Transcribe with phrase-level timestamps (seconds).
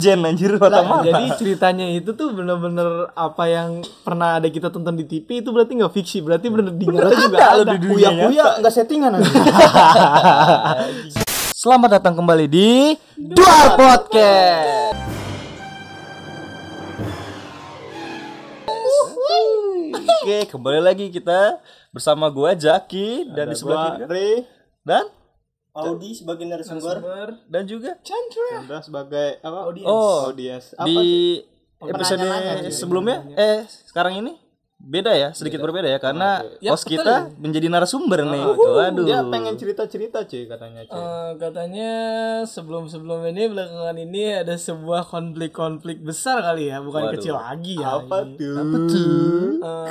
[0.00, 1.04] Jen anjir mata mata.
[1.04, 5.76] Jadi ceritanya itu tuh bener-bener apa yang pernah ada kita tonton di TV itu berarti
[5.76, 7.72] nggak fiksi, berarti bener di nyata juga ada ada.
[7.76, 9.20] di dunia Kuya kuya nggak settingan.
[11.60, 14.96] Selamat datang kembali di Dual Podcast.
[20.20, 21.60] Oke, kembali lagi kita
[21.92, 24.30] bersama gua Jaki dan di sebelah kiri Re
[24.80, 25.04] dan
[25.70, 26.98] Audi sebagai narasumber.
[27.46, 28.82] dan juga Chandra.
[28.82, 29.70] Sebagai apa?
[29.86, 30.74] Oh, Audiens.
[30.74, 31.38] Apa di
[31.80, 32.26] episode
[32.74, 33.22] sebelumnya?
[33.38, 34.49] Eh sekarang ini
[34.82, 39.20] beda ya sedikit berbeda ya karena Ya, host betul kita menjadi narasumber nih waduh Dia
[39.22, 40.96] pengen cerita-cerita cuy katanya cuy.
[40.96, 41.90] Eh, katanya
[42.42, 47.14] sebelum-sebelum ini belakangan ini ada sebuah konflik-konflik besar kali ya, bukan Waduh.
[47.14, 48.00] kecil lagi ya.
[48.00, 48.34] apa ini.
[48.34, 48.56] tuh?
[49.60, 49.84] Eh,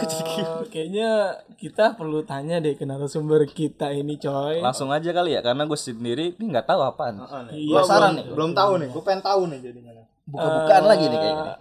[0.67, 1.09] kayaknya
[1.53, 4.59] kita perlu tanya deh ke narasumber kita ini coy.
[4.59, 8.25] langsung aja kali ya karena gue sendiri ini nggak tahu apaan Iya, Penasaran belum, nih.
[8.33, 8.87] belum tahu nih.
[8.89, 9.93] Gue pengen tahu nih jadinya.
[10.25, 11.57] buka-bukaan lagi nih kayaknya nih.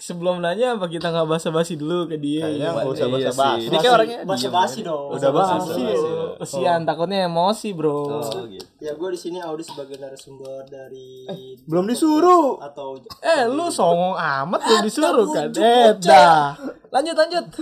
[0.00, 2.48] Sebelum nanya apa kita nggak basa-basi dulu ke dia?
[2.48, 2.72] Kayaknya ya?
[2.72, 3.64] nggak usah Iya basa-basi.
[3.68, 5.08] Ini kayak orangnya basa-basi dong.
[5.12, 5.82] Udah basa-basi.
[5.84, 8.24] Oh, Kesian takutnya emosi bro.
[8.24, 8.64] Oh, gitu.
[8.80, 11.28] Ya gue di sini Audi sebagai narasumber dari
[11.68, 12.56] Belum disuruh.
[12.64, 15.52] atau Eh lu songong amat lu disuruh kan?
[15.52, 16.56] Eh dah.
[16.88, 17.44] Lanjut lanjut.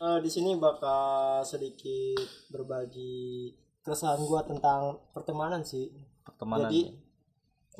[0.00, 3.52] Eh, di sini bakal sedikit berbagi
[3.84, 5.92] keresahan gue tentang pertemanan sih.
[6.24, 6.88] pertemanan Jadi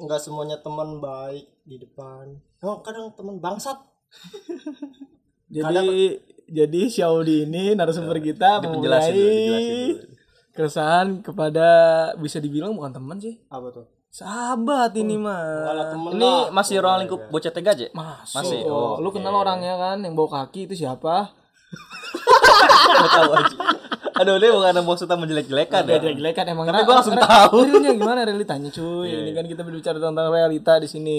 [0.00, 2.36] nggak semuanya teman baik di depan.
[2.64, 3.76] Oh, kadang teman bangsat.
[5.50, 6.18] Jadi
[6.50, 9.98] jadi Xiaodi ini narasumber kita Ini penjelasin dulu, dijelasin memulai dulu.
[10.50, 11.68] keresahan kepada
[12.18, 13.38] bisa dibilang bukan teman sih.
[13.50, 13.86] Apa tuh?
[14.10, 15.42] Sahabat ini mah.
[15.70, 18.42] Kalau temen ini lah, masih ruang lingkup bocah tegaje Masuk.
[18.42, 18.60] Masih?
[18.66, 21.30] Oh, lu kenal orangnya kan yang bawa kaki itu siapa?
[23.10, 23.56] Tahu aja
[24.20, 27.56] aduh dia bukan ada maksudnya menjelek-jelekan ya Dia jelek kan emang Tapi gua langsung tahu.
[27.64, 29.08] Realnya gimana realitanya cuy?
[29.08, 31.18] Ini kan kita berbicara tentang realita di sini.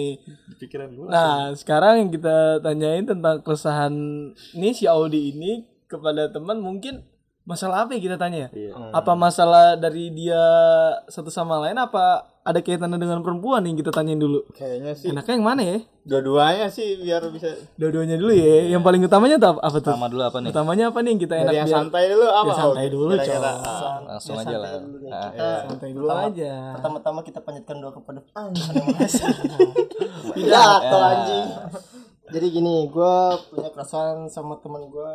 [0.62, 1.08] Pikiran gue.
[1.10, 3.94] Nah, sekarang yang kita tanyain tentang keresahan
[4.54, 7.02] ini si Audi ini kepada teman mungkin
[7.42, 8.50] masalah apa yang kita tanya ya?
[8.54, 8.72] Iya.
[8.92, 10.42] Apa masalah dari dia
[11.06, 14.42] satu sama lain apa ada kaitannya dengan perempuan yang kita tanyain dulu?
[14.52, 15.78] Kayaknya sih Enaknya yang mana ya?
[16.02, 18.66] dua-duanya sih biar bisa Dua-duanya dulu ya.
[18.68, 19.94] Yang paling utamanya tuh apa, apa tuh?
[19.94, 22.26] Pertama dulu apa nih Utamanya apa nih yang kita enak dari yang biar santai dulu
[22.26, 22.46] apa?
[22.48, 23.38] Ya, santai dulu, Kira-kira.
[23.38, 23.62] Cok.
[23.62, 25.12] Ah, langsung aja lah dulu nih.
[25.12, 26.54] Ah, Kita santai dulu aja.
[26.74, 28.50] pertama-tama kita panjatkan doa kepada Tuhan
[29.00, 29.26] Esa.
[30.32, 31.48] Pidato anjing.
[32.32, 33.14] Jadi gini, gue
[33.50, 35.12] punya keresahan sama teman gue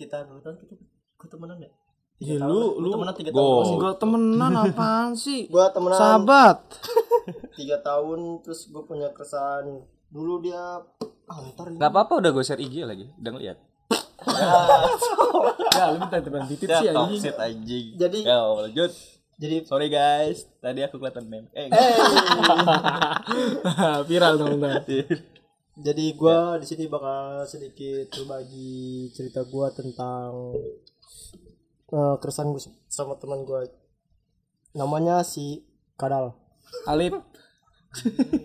[0.00, 0.74] sekitar berapa tahun kita
[1.14, 1.70] gue temenan ya?
[2.16, 2.72] Tiga Ya, tahun lu-.
[2.72, 3.64] Gua lu- temenan tiga tahun.
[3.70, 5.40] Enggak temenan apaan sih?
[5.46, 6.58] Gue temenan Sahabat.
[7.58, 9.68] tiga tahun terus gue punya keresahan
[10.08, 10.80] dulu dia
[11.28, 13.58] antar nggak apa-apa udah gue share IG lagi udah ngeliat
[15.70, 17.20] Ya, lu minta teman titip ya sih anjing.
[17.20, 18.90] shit anjing Jadi- ya lanjut
[19.36, 21.68] Jadi sorry guys tadi aku kelihatan meme eh
[24.02, 24.82] Viral teman-teman.
[25.80, 28.72] Jadi gue di sini bakal sedikit berbagi
[29.10, 30.30] cerita gue tentang
[31.90, 33.66] eh, keresahan gue sama teman gue.
[34.72, 35.64] Namanya si
[35.96, 36.36] Kadal.
[36.86, 37.18] Alip.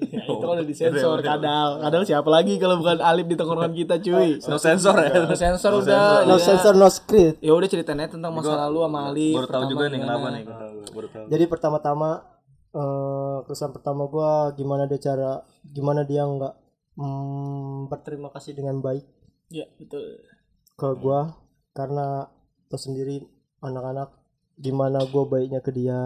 [0.10, 1.78] ya, itu udah disensor kadal.
[1.78, 4.42] Kadal siapa lagi kalau bukan Alip di tongkrongan kita cuy.
[4.42, 6.26] no sensor ya Udah sensor udah.
[6.26, 6.42] No ya.
[6.42, 7.38] sensor no script.
[7.46, 9.38] Ya udah ceritain aja tentang masa lalu sama Alip.
[9.38, 10.10] baru tahu pertama juga nih gimana.
[10.10, 10.44] kenapa nih
[10.90, 12.10] baru tahu Jadi pertama-tama
[12.76, 15.32] eh keresahan pertama gue gimana dia cara
[15.64, 16.54] gimana dia nggak
[16.98, 19.06] mm, berterima kasih dengan baik
[19.48, 20.02] Ya, betul.
[20.74, 21.38] ke gua
[21.72, 22.28] karena
[22.66, 23.22] lo sendiri
[23.60, 24.10] anak-anak
[24.58, 26.02] gimana gua baiknya ke dia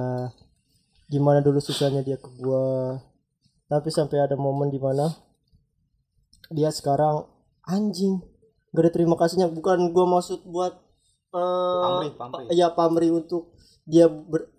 [1.07, 2.99] gimana dulu susahnya dia ke gua
[3.65, 5.09] tapi sampai ada momen di mana
[6.49, 7.25] dia sekarang
[7.63, 8.19] anjing
[8.69, 10.73] gak ada terima kasihnya bukan gua maksud buat
[11.29, 12.45] eh Pamrih, pamrih.
[12.51, 13.53] ya pamrih untuk
[13.85, 14.49] dia ber-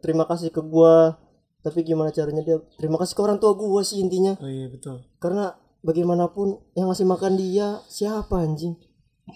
[0.00, 1.16] terima kasih ke gua
[1.60, 5.00] tapi gimana caranya dia terima kasih ke orang tua gua sih intinya Oh iya, betul.
[5.16, 8.74] karena bagaimanapun yang ngasih makan dia siapa anjing?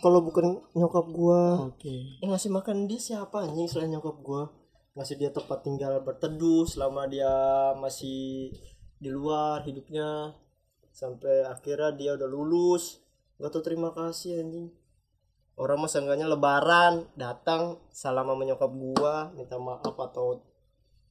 [0.00, 1.69] Kalau bukan nyokap gua.
[1.69, 2.20] Oke.
[2.25, 4.48] yang ngasih makan dia siapa anjing selain nyokap gua?
[4.97, 7.31] Ngasih dia tempat tinggal berteduh selama dia
[7.76, 8.53] masih
[8.97, 10.34] di luar hidupnya.
[10.90, 13.05] Sampai akhirnya dia udah lulus.
[13.38, 14.72] Gak tau terima kasih anjing.
[15.55, 20.43] Orang mah seenggaknya lebaran datang salam sama nyokap gua minta maaf atau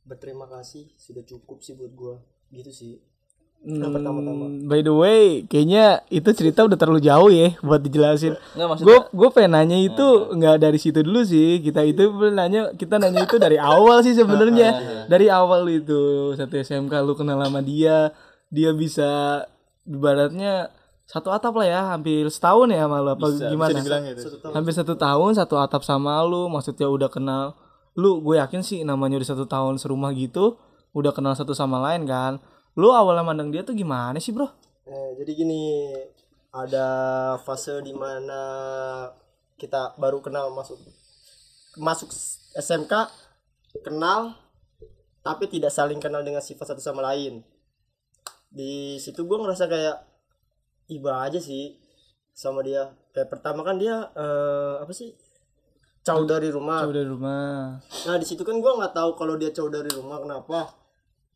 [0.06, 0.92] berterima kasih.
[0.98, 2.16] Sudah cukup sih buat gua.
[2.54, 3.17] Gitu sih
[3.66, 4.22] Pertama-tama.
[4.22, 8.38] Hmm, by the way, kayaknya itu cerita udah terlalu jauh ya buat dijelasin.
[8.80, 11.60] Gue gue pengen nanya itu nggak dari situ dulu sih.
[11.60, 14.70] Kita itu nanya kita nanya itu dari awal sih sebenarnya.
[15.12, 18.12] Dari awal itu satu SMK lu kenal sama dia,
[18.52, 19.40] dia bisa
[19.88, 20.68] ibaratnya
[21.08, 23.72] satu atap lah ya, hampir setahun ya malu apa gimana?
[23.72, 24.28] Bisa dibilang gitu.
[24.52, 27.56] hampir satu tahun satu atap sama lu maksudnya udah kenal
[27.98, 30.62] lu gue yakin sih namanya udah satu tahun serumah gitu
[30.94, 32.38] udah kenal satu sama lain kan
[32.78, 34.48] lu awalnya mandang dia tuh gimana sih bro
[34.88, 35.92] Eh, jadi gini,
[36.56, 36.88] ada
[37.44, 38.40] fase di mana
[39.60, 40.80] kita baru kenal masuk
[41.76, 42.08] masuk
[42.56, 42.94] SMK
[43.84, 44.32] kenal
[45.20, 47.44] tapi tidak saling kenal dengan sifat satu sama lain.
[48.48, 49.98] Di situ gue ngerasa kayak
[50.88, 51.76] iba aja sih
[52.32, 52.88] sama dia.
[53.12, 55.12] Kayak pertama kan dia eh, apa sih?
[56.08, 56.88] Jauh dari rumah.
[56.88, 60.24] Jauh dari rumah Nah di situ kan gua nggak tahu kalau dia jauh dari rumah
[60.24, 60.72] kenapa.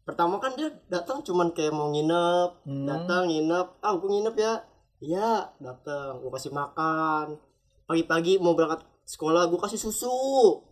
[0.02, 4.54] Pertama kan dia datang cuman kayak mau nginep, datang nginep, ah gue nginep ya,
[4.98, 5.32] iya
[5.62, 7.38] datang, gue kasih makan.
[7.86, 10.66] Pagi-pagi mau berangkat sekolah gue kasih susu.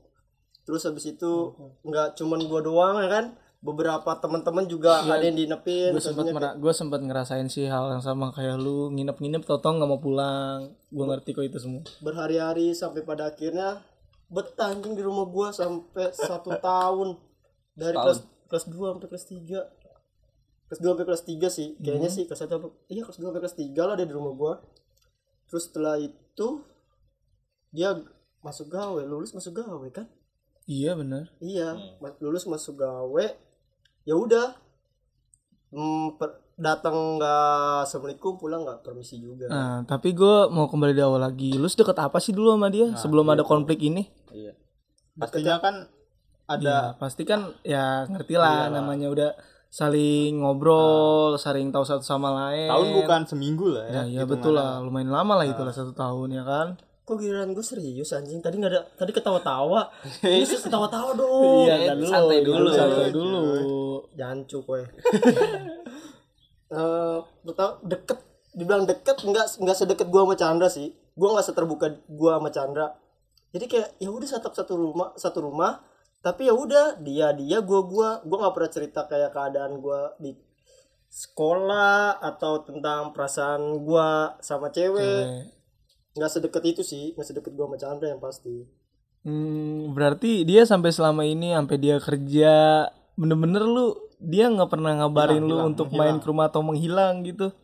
[0.65, 3.25] Terus habis itu nggak cuman gua doang ya kan,
[3.59, 5.91] beberapa teman-teman juga ada yang dinepin.
[5.97, 8.93] gue sempat gue sempat ngerasain sih hal yang sama kayak lu.
[8.93, 10.73] Nginep-nginep totong nggak mau pulang.
[10.93, 11.83] Gue ngerti kok itu semua.
[12.05, 13.81] Berhari-hari sampai pada akhirnya
[14.29, 17.17] betah anjing di rumah gua sampai satu tahun.
[17.73, 19.61] Dari kelas kelas 2 sampai kelas 3
[20.69, 23.41] kelas 2 sampai kelas 3 sih kayaknya sih kelas 1 sampai iya kelas 2 sampai
[23.41, 24.53] kelas 3 lah dia di rumah gua.
[25.49, 26.47] Terus setelah itu
[27.69, 27.93] dia
[28.41, 30.09] masuk gawe lulus masuk gawe kan?
[30.69, 33.25] Iya bener iya ma- lulus masuk gawe
[34.05, 34.57] ya udah.
[35.69, 40.99] Hmm, per- datang nggak assalamualaikum pulang nggak permisi juga nah tapi gue mau kembali di
[40.99, 41.55] awal lagi.
[41.55, 44.11] Lu deket apa sih dulu sama dia sebelum ada konflik ini?
[44.33, 44.53] Iya.
[45.15, 45.87] Pastinya kan
[46.49, 49.31] ada Ya, pasti kan ya ngerti lah namanya udah
[49.69, 52.73] saling ngobrol, saling tahu satu sama lain.
[52.73, 54.01] tahun bukan seminggu lah ya.
[54.09, 56.67] Ya, ya betul lah, lumayan lama lah itu lah satu tahun ya kan.
[57.05, 58.41] Kok giliran gue serius anjing?
[58.41, 59.93] Tadi nggak ada, tadi ketawa-tawa.
[60.25, 61.69] Ini sih ketawa-tawa dong.
[61.69, 62.69] Iya, santai dulu.
[62.73, 63.45] santai dulu.
[64.17, 64.81] Jancuk gue.
[66.69, 67.17] Eh,
[67.49, 68.21] lu tau deket,
[68.53, 70.93] dibilang deket nggak nggak sedekat gua sama Chandra sih.
[71.17, 72.87] Gua nggak seterbuka gua sama Chandra.
[73.49, 75.81] Jadi kayak ya udah satu satu rumah satu rumah.
[76.19, 80.35] Tapi ya udah dia dia gua gua gua nggak pernah cerita kayak keadaan gua di
[81.09, 85.47] sekolah atau tentang perasaan gua sama cewek.
[86.19, 88.67] Nggak sedekat itu sih, nggak sedekat gua sama Chandra yang pasti.
[89.23, 92.87] Hmm, berarti dia sampai selama ini sampai dia kerja
[93.19, 97.55] bener-bener lu dia nggak pernah ngabarin lu untuk main ke rumah atau menghilang gitu.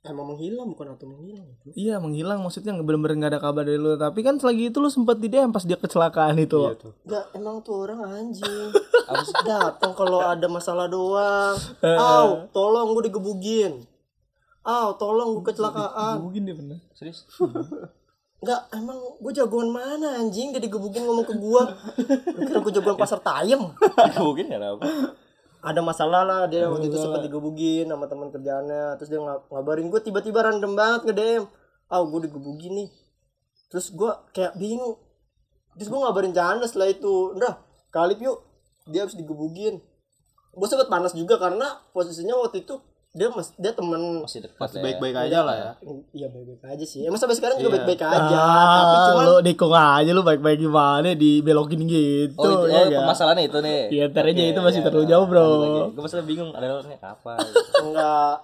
[0.00, 1.44] Emang menghilang bukan atau menghilang?
[1.60, 1.76] bro.
[1.76, 4.00] Iya menghilang maksudnya nggak bener-bener nggak ada kabar dari lu.
[4.00, 6.56] Tapi kan selagi itu lu sempet di DM pas dia kecelakaan itu.
[6.56, 6.72] loh.
[7.04, 8.72] Enggak, emang tuh orang anjing.
[9.44, 11.52] Datang kalau ada masalah doang.
[11.84, 13.84] Aw, tolong gue digebugin.
[14.64, 16.16] Aw, tolong gue kecelakaan.
[16.24, 16.80] Mungkin dia pernah.
[16.96, 17.28] Serius?
[18.40, 21.76] Enggak, emang gue jagoan mana anjing dia digebugin ngomong ke gua.
[22.40, 23.60] Lu Kira gue jagoan pasar tayem.
[24.16, 25.12] Mungkin ya apa?
[25.60, 28.96] Ada masalah lah dia waktu itu sempat digebugin sama teman kerjaannya.
[28.96, 31.44] Terus dia ngab- ngabarin gue tiba-tiba random banget nge-DM.
[31.90, 32.88] Aw, gue digebugin nih.
[33.68, 34.96] Terus gue kayak bingung.
[35.76, 37.36] Terus gue ngabarin Chandra setelah itu.
[37.36, 37.60] Udah,
[37.92, 38.40] kalip yuk.
[38.88, 39.78] Dia habis digebugin.
[40.50, 42.80] Gue sempet panas juga karena posisinya waktu itu
[43.10, 44.82] dia mas dia temen Masih dekat Masih ya.
[44.86, 45.70] baik-baik aja lah ya.
[46.14, 47.74] iya baik-baik aja sih emang sampai sekarang juga Iya.
[47.82, 52.38] baik-baik aja tapi Ah, cuman lu dikung aja lu baik-baik gimana dibelokin gitu.
[52.38, 53.00] Oh, itu, ya oh, nggak?
[53.02, 53.80] permasalahannya itu nih.
[53.90, 55.48] Iya, ntar aja itu masih terlalu jauh, Bro.
[55.90, 57.34] Gue masih bingung ada orangnya apa.
[57.82, 58.34] enggak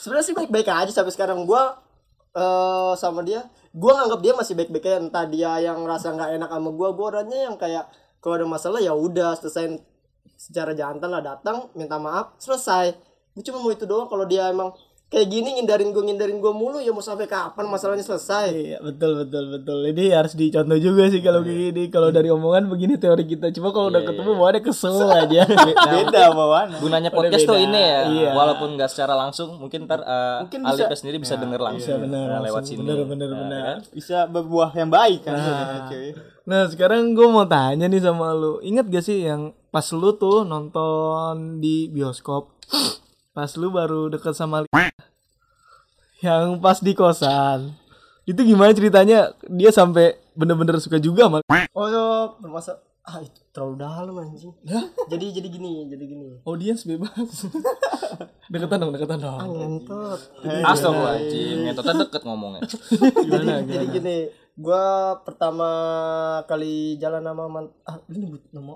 [0.00, 1.76] sebenarnya sih baik-baik aja sampai sekarang gua
[2.30, 6.50] eh sama dia gua nganggap dia masih baik-baik aja entah dia yang rasa nggak enak
[6.50, 7.84] sama gua gua orangnya yang kayak
[8.18, 9.76] kalau ada masalah ya udah selesai
[10.34, 12.96] secara jantan lah datang minta maaf selesai
[13.30, 14.74] gue cuma mau itu doang kalau dia emang
[15.06, 19.18] kayak gini ngindarin gue ngindarin gue mulu ya mau sampai kapan masalahnya selesai Iya betul
[19.18, 19.78] betul betul.
[19.84, 21.82] Ini harus dicontoh juga sih kalau kayak gini.
[21.88, 23.50] Kalau dari omongan begini teori kita.
[23.50, 25.42] Cuma kalau udah ketemu bawaannya kesel aja.
[25.90, 26.78] Beda bawaan.
[26.78, 28.30] Gunanya podcast tuh ini ya, Iya.
[28.30, 32.38] walaupun nggak secara langsung, mungkin ntar uh, Mungkin bisa- sendiri bisa denger langsung bener, nah,
[32.38, 32.78] lewat langsung.
[32.78, 32.86] sini.
[32.86, 33.62] Bener, bener, Nah, bener.
[33.64, 33.78] kan?
[33.90, 35.34] Bisa berbuah yang baik kan
[35.86, 36.14] cuy.
[36.46, 38.58] Nah sekarang gue mau tanya nih sama lu.
[38.60, 42.54] Ingat gak sih yang pas lu tuh nonton di bioskop.
[43.30, 44.66] Pas lu baru deket sama
[46.20, 47.72] yang pas di kosan.
[48.28, 49.32] Itu gimana ceritanya?
[49.48, 51.38] Dia sampai bener-bener suka juga sama
[51.76, 52.04] oh yo
[52.40, 54.52] bermasa ah itu terlalu dalam anjing
[55.08, 57.48] jadi jadi gini jadi gini audiens bebas.
[58.52, 59.38] deketan dong, deketan dong.
[59.40, 62.60] ah ngentot Astagfirullahaladzim, ngetotnya deket ngomongnya.
[63.24, 63.54] Gimana?
[63.66, 64.16] jadi gini
[64.56, 65.70] gua pertama
[66.48, 68.74] kali jalan sama man ah ini nyebut nama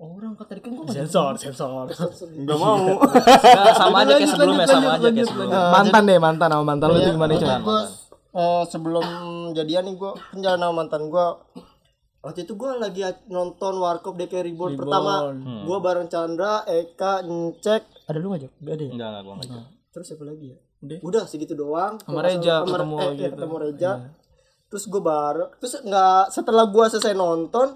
[0.00, 1.84] orang kata tadi kan gua nggak Sensor, sensor.
[2.32, 2.96] Enggak mau.
[3.04, 5.60] Nah, sama aja kayak sebelumnya, sama aja kayak sebelumnya.
[5.68, 7.60] mantan deh, mantan sama mantan lu tuh gimana, Waktu Chan?
[7.60, 7.80] gua,
[8.32, 9.06] eh, sebelum
[9.52, 11.26] jadian nih gua kan jalan sama mantan gua
[12.20, 15.32] waktu itu gua lagi nonton Warkop DK Reborn pertama
[15.64, 18.52] gua bareng Chandra Eka Ncek ada lu nggak Jok?
[18.60, 18.90] Gak ada ya?
[18.92, 19.64] Enggak, enggak, gua enggak.
[19.90, 20.98] terus siapa lagi ya Udah.
[21.00, 23.32] udah segitu doang Sama Reja ketemu eh, iya, gitu.
[23.36, 23.90] ketemu Reja
[24.70, 27.68] terus gue bareng terus nggak setelah gua selesai nonton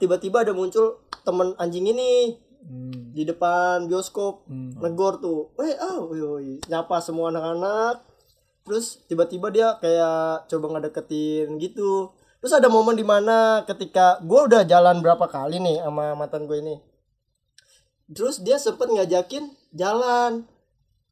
[0.00, 3.12] tiba-tiba ada muncul temen anjing ini Hmm.
[3.12, 4.72] di depan bioskop Hmm.
[4.80, 6.52] negor tuh eh ah woi, woi.
[6.64, 8.00] nyapa semua anak-anak
[8.64, 12.08] terus tiba-tiba dia kayak coba ngedeketin gitu
[12.40, 16.56] terus ada momen di mana ketika gue udah jalan berapa kali nih sama mantan gue
[16.56, 16.80] ini
[18.08, 19.44] terus dia sempet ngajakin
[19.76, 20.48] jalan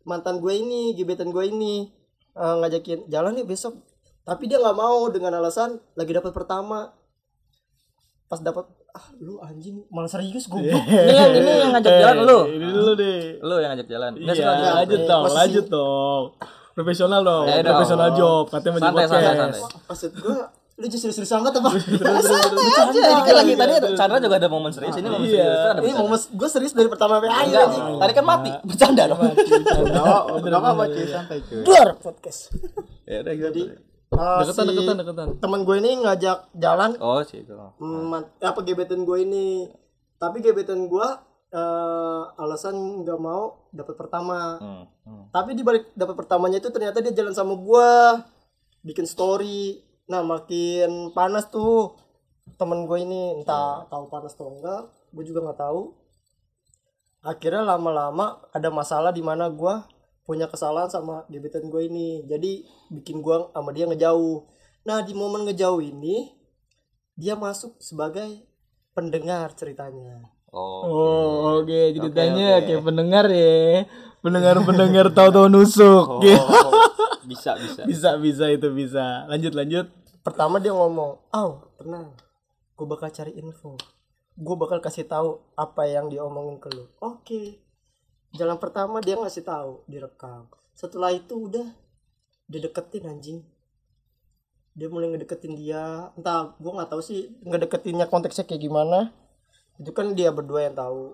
[0.08, 1.92] mantan gue ini gebetan gue ini
[2.32, 3.76] eh, ngajakin jalan nih besok
[4.24, 6.96] tapi dia nggak mau dengan alasan lagi dapat pertama
[8.32, 10.72] pas dapat ah lu anjing malah serius gue Ini
[11.12, 12.38] yang ini yang ngajak jalan lu.
[12.48, 13.18] Ini dulu deh.
[13.38, 14.10] Lu yang ngajak jalan.
[14.16, 14.72] Iya, sih, lanjut.
[14.72, 16.22] lanjut dong, Posisi- lanjut dong.
[16.72, 17.68] Profesional dong, Eh, dong.
[17.70, 18.44] profesional job.
[18.48, 19.60] Katanya mau Santai, santai, santai.
[19.84, 20.36] maksud gue
[20.72, 23.00] lu justru serius banget apa Santai aja.
[23.04, 24.94] Ini kan lagi tadi Chandra juga ada momen serius.
[24.94, 25.36] Ini momen Iya.
[25.36, 25.84] serius.
[25.84, 27.84] Ini mau gue serius dari pertama sampai akhir anjing.
[28.00, 28.50] tadi kan mati.
[28.66, 29.20] Bercanda dong.
[29.20, 31.60] Enggak enggak apa cuy, santai cuy.
[31.60, 32.48] Duar podcast
[33.04, 33.91] Ya udah gitu.
[34.12, 35.28] Uh, Deketan, si deketan, deketan.
[35.38, 37.54] teman gue ini ngajak jalan Oh, sih itu.
[37.80, 39.68] man- apa gebetan gue ini
[40.16, 41.08] tapi gebetan gue
[41.50, 44.84] eh, alasan nggak mau dapat pertama Hmm.
[45.04, 45.24] hmm.
[45.28, 48.24] tapi di balik dapat pertamanya itu ternyata dia jalan sama gua
[48.80, 51.92] bikin story nah makin panas tuh
[52.54, 55.92] temen gue ini entah tahu panas atau enggak gue juga nggak tahu
[57.22, 59.84] akhirnya lama-lama ada masalah di mana gua
[60.22, 62.62] punya kesalahan sama gebetan gue ini jadi
[62.94, 64.46] bikin gua sama dia ngejauh
[64.86, 66.34] nah di momen ngejauh ini
[67.18, 68.46] dia masuk sebagai
[68.94, 70.84] pendengar ceritanya Oh.
[70.84, 71.96] Oh, oke.
[71.96, 72.64] Ceritanya oke.
[72.68, 73.88] kayak pendengar ya.
[74.20, 76.20] Pendengar-pendengar tahu-tahu nusuk.
[76.20, 76.44] Gitu.
[77.24, 77.82] Bisa, bisa.
[77.88, 79.24] Bisa, bisa itu bisa.
[79.32, 79.88] Lanjut, lanjut.
[80.22, 81.50] pertama dia ngomong, "Aw,
[81.82, 82.14] tenang.
[82.78, 83.74] Gue bakal cari info.
[84.38, 87.58] Gue bakal kasih tahu apa yang diomongin ke lu." Oke.
[88.32, 90.48] Jalan pertama dia ngasih tahu, direkam.
[90.72, 91.68] Setelah itu udah
[92.48, 93.38] dideketin anjing.
[94.72, 96.08] Dia mulai ngedeketin dia.
[96.16, 99.12] Entah gue nggak tahu sih ngedeketinnya konteksnya kayak gimana.
[99.76, 101.12] Itu kan dia berdua yang tahu.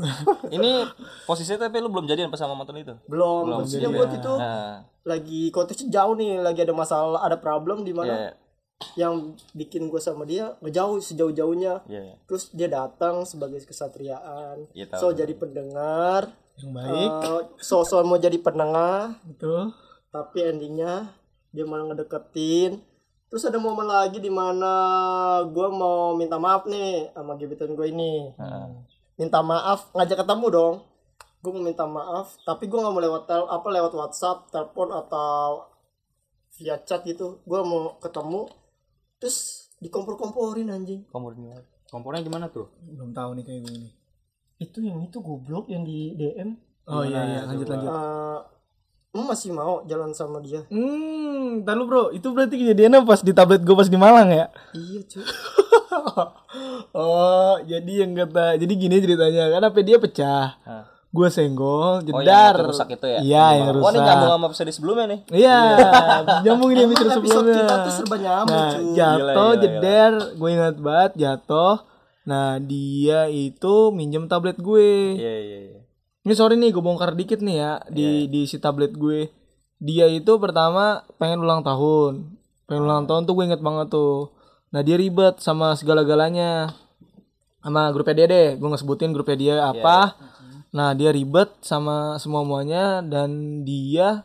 [0.54, 0.86] Ini
[1.24, 2.94] posisinya tapi lu belum jadian pas sama mantan itu.
[3.08, 3.92] Belum, Belum jadian.
[3.92, 8.30] buat itu Nah, lagi konteksnya jauh nih, lagi ada masalah, ada problem di mana iya,
[8.96, 11.84] yang bikin gue sama dia ngejauh sejauh-jauhnya.
[11.86, 12.16] Iya.
[12.24, 14.66] terus dia datang sebagai kesatriaan.
[14.72, 14.98] Tahu.
[14.98, 16.32] so jadi pendengar.
[16.60, 17.10] Yang baik.
[17.24, 19.20] eh, so so mau jadi penengah.
[19.24, 19.72] Betul.
[20.10, 21.14] tapi endingnya
[21.54, 22.82] dia malah ngedeketin.
[23.30, 24.74] Terus ada momen lagi di mana
[25.46, 28.34] gue mau minta maaf nih sama gebetan gue ini.
[28.34, 28.74] Nah,
[29.14, 30.74] minta maaf ngajak ketemu dong.
[31.38, 35.70] Gue mau minta maaf tapi gue nggak mau lewat tel apa lewat WhatsApp telepon atau
[36.58, 37.38] via chat gitu.
[37.46, 38.50] Gue mau ketemu
[39.20, 41.60] terus dikompor-komporin anjing kompornya.
[41.90, 42.70] Kompornya gimana tuh?
[42.82, 43.88] Belum tahu nih kayak gini.
[44.60, 46.52] itu yang itu goblok yang di DM
[46.84, 47.88] Oh iya iya, lanjut lanjut.
[47.88, 48.38] Eh,
[49.16, 53.32] lu masih mau jalan sama dia Hmm, ntar lu bro, itu berarti kejadiannya pas di
[53.32, 54.46] tablet gue pas di Malang ya?
[54.76, 55.24] iya cuy
[56.94, 60.46] oh, jadi yang kata, jadi gini ceritanya, kan HP dia pecah.
[60.62, 60.86] Nah.
[61.10, 62.54] Gue senggol, Oh, yang jedar.
[62.54, 63.18] itu rusak itu ya?
[63.18, 63.98] Iya, yang Oh, ini rusak.
[64.00, 65.20] nyambung sama episode sebelumnya nih.
[65.34, 65.58] Iya,
[66.40, 67.56] nyambung ini episode sebelumnya.
[67.58, 71.76] kita tuh serba nyambung Nah, jatuh, jeder, gue ingat banget jatuh.
[72.22, 75.18] Nah, dia itu minjem tablet gue.
[75.18, 75.80] Iya, iya, iya.
[76.20, 79.26] Ini sorry nih, gue bongkar dikit nih ya di di si tablet gue.
[79.78, 82.28] Dia itu pertama pengen ulang tahun.
[82.64, 84.30] Pengen ulang tahun tuh gue inget banget tuh.
[84.70, 86.70] Nah dia ribet sama segala-galanya.
[87.58, 90.14] Sama grupnya dia deh, gue nggak sebutin grupnya dia apa.
[90.70, 94.22] Nah dia ribet sama semua muanya dan dia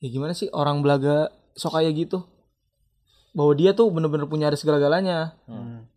[0.00, 2.24] ya gimana sih orang belaga sok kayak gitu.
[3.36, 5.36] Bahwa dia tuh bener-bener punya ada segala-galanya.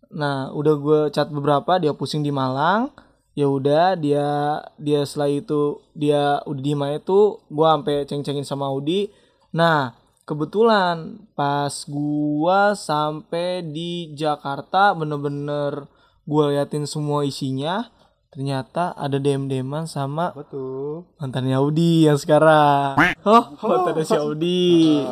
[0.10, 2.92] Nah, udah gue chat beberapa, dia pusing di Malang.
[3.38, 8.68] Ya udah, dia dia setelah itu dia udah di mana itu, gua sampai ceng-cengin sama
[8.68, 9.08] Audi.
[9.56, 9.96] Nah,
[10.28, 15.88] kebetulan pas gua sampai di Jakarta bener-bener
[16.28, 17.88] gua liatin semua isinya,
[18.30, 21.10] ternyata ada DM-DMan sama Betul.
[21.18, 22.94] mantannya Audi yang sekarang.
[23.22, 24.74] Oh, mantannya si Audi.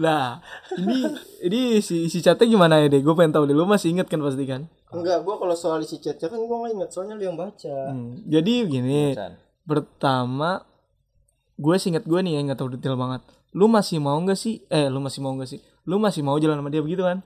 [0.00, 0.40] Nah,
[0.78, 1.04] ini
[1.42, 3.00] ini si si chatnya gimana ya deh?
[3.00, 3.52] Gue pengen tahu deh.
[3.52, 4.64] Lu masih inget kan pasti kan?
[4.88, 8.24] enggak gue kalau soal isi chatnya kan gue nggak ingat soalnya lu yang baca Hmm,
[8.24, 9.36] Jadi gini, Chan.
[9.62, 10.64] pertama
[11.54, 13.20] gue singkat gue nih yang nggak tahu detail banget.
[13.52, 14.64] Lu masih mau nggak sih?
[14.66, 15.60] Eh, lu masih mau nggak sih?
[15.84, 17.20] Lu masih mau jalan sama dia begitu kan?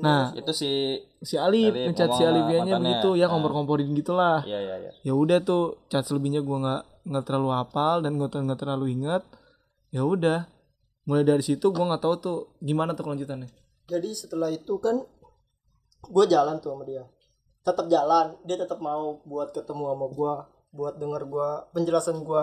[0.00, 3.02] Nah, Itu si si Alif Alif ngechat si Alifianya mantannya.
[3.02, 3.30] begitu ya Nah.
[3.32, 4.38] kompor-komporin gitulah.
[4.42, 4.90] Iya, iya, iya.
[5.02, 9.22] ya udah tuh chat selebihnya gua nggak nggak terlalu hafal dan nggak nggak terlalu ingat
[9.88, 10.44] ya udah
[11.02, 13.48] mulai dari situ gua nggak tahu tuh gimana tuh kelanjutannya
[13.84, 15.00] jadi setelah itu kan
[16.04, 17.02] gue jalan tuh sama dia
[17.62, 20.34] tetap jalan dia tetap mau buat ketemu sama gue
[20.70, 22.42] buat denger gue penjelasan gue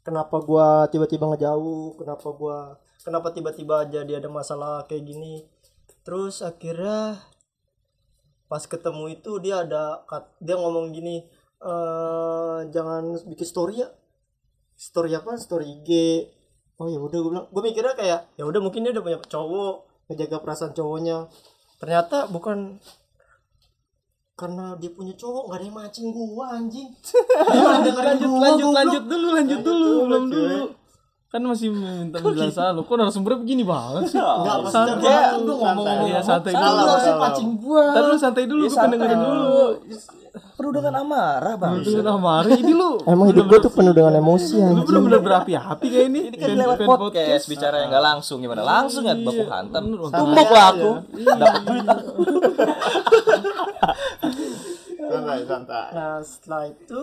[0.00, 2.58] kenapa gue tiba-tiba ngejauh kenapa gue
[2.98, 5.44] kenapa tiba-tiba aja dia ada masalah kayak gini
[6.06, 7.18] terus akhirnya
[8.46, 13.90] pas ketemu itu dia ada kat- dia ngomong gini eh jangan bikin story ya.
[14.78, 15.34] Story apa?
[15.34, 15.90] Story IG
[16.76, 19.74] oh ya udah gue bilang gue mikirnya kayak ya udah mungkin dia udah punya cowok
[20.06, 21.26] ngejaga perasaan cowoknya.
[21.82, 22.78] Ternyata bukan
[24.36, 26.92] karena dia punya cowok nggak ada yang mancing gua anjing.
[27.88, 30.60] Dia lanjut gua, lanjut lanjut dulu lanjut dulu belum dulu
[31.36, 35.40] kan masih minta penjelasan lu kok narasumbernya begini banget sih Enggak, maksudnya santai gua kan
[35.44, 36.80] gua ngomong-ngomong Iya, santai Lu dulu.
[36.80, 39.60] harusnya pancing gua lu santai dulu, gue pengen dengerin dulu.
[40.56, 41.84] Penuh dengan amarah bang.
[41.84, 42.96] Lu udah marah ini lu.
[43.04, 46.20] emang hidup gua tuh penuh dengan emosi Lu bener-bener berapi-api kayak ini.
[46.32, 48.64] Ini kan lewat podcast, bicara yang nggak langsung gimana?
[48.64, 49.82] Langsung ya baku hantam.
[49.84, 50.08] Bener.
[50.08, 50.90] Tumbuk lah aku.
[51.40, 52.12] Dapat duit aku.
[55.06, 55.86] Santai, santai.
[55.92, 57.00] Nah setelah itu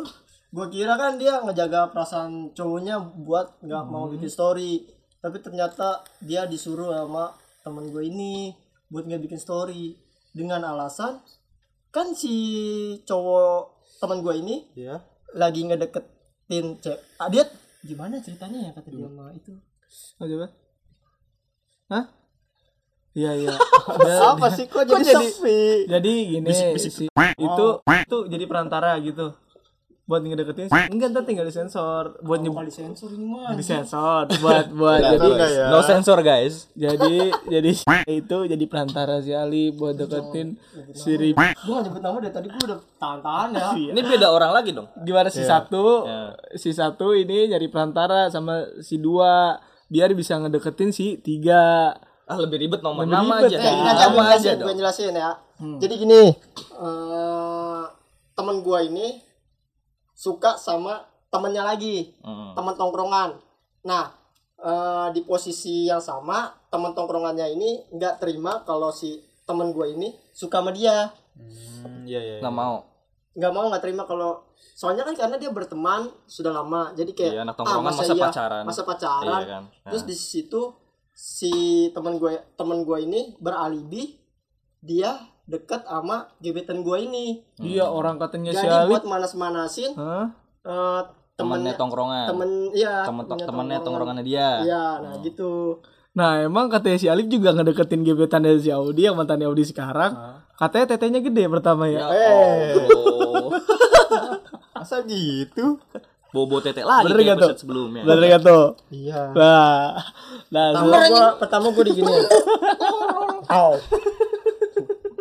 [0.53, 4.85] gue kira kan dia ngejaga perasaan cowoknya buat nggak mau bikin story
[5.17, 8.53] tapi ternyata dia disuruh sama temen gue ini
[8.87, 9.97] buat nggak bikin story
[10.29, 11.17] dengan alasan
[11.89, 12.33] kan si
[13.01, 13.61] cowok
[13.97, 15.01] temen gue ini Iya.
[15.33, 17.49] lagi ngedeketin cewek ah, dia
[17.81, 19.53] gimana ceritanya ya kata dia sama itu
[20.17, 20.49] Oh, coba.
[21.93, 22.05] Hah?
[23.13, 23.53] Iya iya.
[24.33, 25.85] Apa sih kok jadi sepi?
[25.85, 27.05] Jadi gini si
[27.37, 29.37] itu itu jadi perantara gitu.
[30.03, 34.99] Buat ngedeketin enggak ntar tinggal disensor buat nyebut kali sensor ini mah disensor buat buat
[34.99, 35.65] jadi enggak ya?
[35.71, 36.67] No sensor guys.
[36.75, 37.71] jadi jadi
[38.19, 40.59] itu jadi perantara si Ali buat deketin
[40.91, 41.39] si Rip.
[41.39, 44.91] gue gak nyebut nama dari tadi gue udah tahan-tahan ya Ini beda orang lagi dong.
[44.99, 46.03] Gimana si satu
[46.53, 49.55] si satu ini jadi perantara sama si dua
[49.87, 51.95] biar bisa ngedeketin si tiga.
[52.23, 53.57] Ah lebih ribet nomor Lebih nama ribet, aja.
[53.57, 54.67] Eh, aja, Nama aja jelasin, dong.
[54.67, 55.31] gue jelasin ya.
[55.79, 56.21] Jadi gini,
[56.75, 57.83] eh
[58.33, 59.07] temen gue ini
[60.13, 62.53] suka sama temennya lagi, Hmm.
[62.53, 63.35] teman tongkrongan.
[63.83, 64.13] Nah,
[64.55, 70.13] eh, di posisi yang sama, teman tongkrongannya ini nggak terima kalau si temen gue ini
[70.31, 71.09] suka sama dia.
[71.35, 72.37] Hmm, iya iya.
[72.39, 72.85] Nggak mau.
[73.33, 77.41] Nggak mau nggak terima kalau soalnya kan karena dia berteman sudah lama, jadi kayak Iya,
[77.43, 78.63] anak tongkrongan masa iya, pacaran.
[78.63, 79.41] masa pacaran.
[79.41, 79.63] Iya kan.
[79.67, 79.89] Nah.
[79.89, 80.61] Terus di situ
[81.11, 81.53] si
[81.91, 84.17] teman gue teman gue ini beralibi
[84.79, 87.25] dia dekat sama gebetan gue ini.
[87.57, 88.89] Iya orang katanya si Jadi Ali.
[88.89, 90.31] buat manas-manasin Hah?
[90.61, 91.01] eh,
[91.33, 92.25] Temennya temennya tongkrongan.
[92.29, 93.83] temen iya Temen temennya temennya tongkrongan.
[93.83, 94.49] tongkrongannya dia.
[94.61, 95.51] Iya, nah gitu.
[96.13, 100.13] Nah emang katanya si Alif juga ngedeketin gebetan dari si Audi yang mantannya Audi sekarang.
[100.53, 102.05] Katanya tetenya gede pertama ya.
[102.05, 103.49] Ya Allah.
[104.77, 105.81] Masa gitu?
[106.29, 107.45] Bobo tete lagi Bener kayak nggak tuh?
[107.47, 108.01] episode sebelumnya.
[108.03, 108.65] Bener gak tuh?
[108.89, 109.21] Iya.
[109.33, 110.01] Nah,
[110.49, 112.09] nah Pertama gua pertama gua digini.
[113.53, 113.73] Au.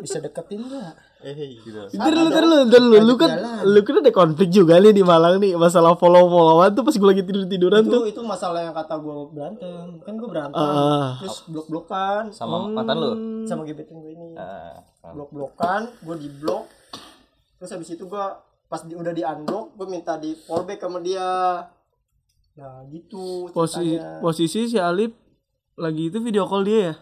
[0.03, 0.95] Bisa deketin gak?
[1.23, 1.79] Eh, gitu.
[1.95, 3.31] Ntar lu, ntar lu, ntar lu, lu kan,
[3.63, 7.09] lu kan ada konflik juga nih di Malang nih masalah follow followan tuh pas gue
[7.09, 8.03] lagi tidur tiduran tuh.
[8.11, 10.03] Itu itu masalah yang kata gua berantem.
[10.03, 10.59] Kan gua berantem.
[10.59, 11.23] Ah.
[11.23, 13.11] Terus blok-blokan Sama mantan lu.
[13.47, 14.35] sama gebetan gue ini.
[14.35, 15.15] Ah, ah.
[15.15, 16.83] blok-blokan gue di blok
[17.63, 18.27] terus habis itu gue
[18.67, 21.63] pas di, udah di unblock gue minta di fallback sama dia
[22.59, 25.15] nah gitu Posisi posisi si Alif
[25.79, 26.95] lagi itu video call dia ya,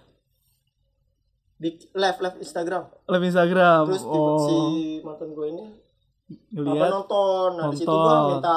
[1.61, 3.83] di live live Instagram live Instagram.
[3.87, 4.57] terus oh, si
[5.01, 5.65] mantan gue ini
[6.57, 6.91] apa ngeliat.
[6.91, 8.29] nonton nah di situ gue Nonton.
[8.33, 8.57] minta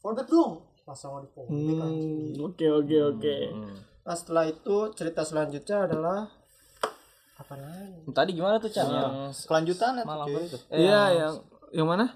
[0.00, 2.32] fallback dong pasang di fallback Hmm.
[2.42, 3.36] Oke oke oke.
[3.52, 3.76] Hmm.
[4.00, 6.24] nah setelah itu cerita selanjutnya adalah
[7.34, 10.58] apa lagi Tadi gimana tuh Chan yang Kelanjutan Malang tuh, itu?
[10.70, 11.32] Iya yang
[11.72, 12.06] yang mana?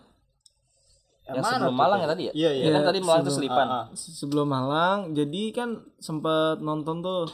[1.27, 2.33] Yang mana sebelum tuh, Malang ya tadi ya?
[2.33, 2.64] Iya, iya.
[2.64, 3.66] Ya kan tadi Malang tuh sebelum- selipan.
[3.66, 3.85] Ah, ah.
[3.92, 5.68] sebelum Malang jadi kan
[5.99, 7.27] sempet nonton tuh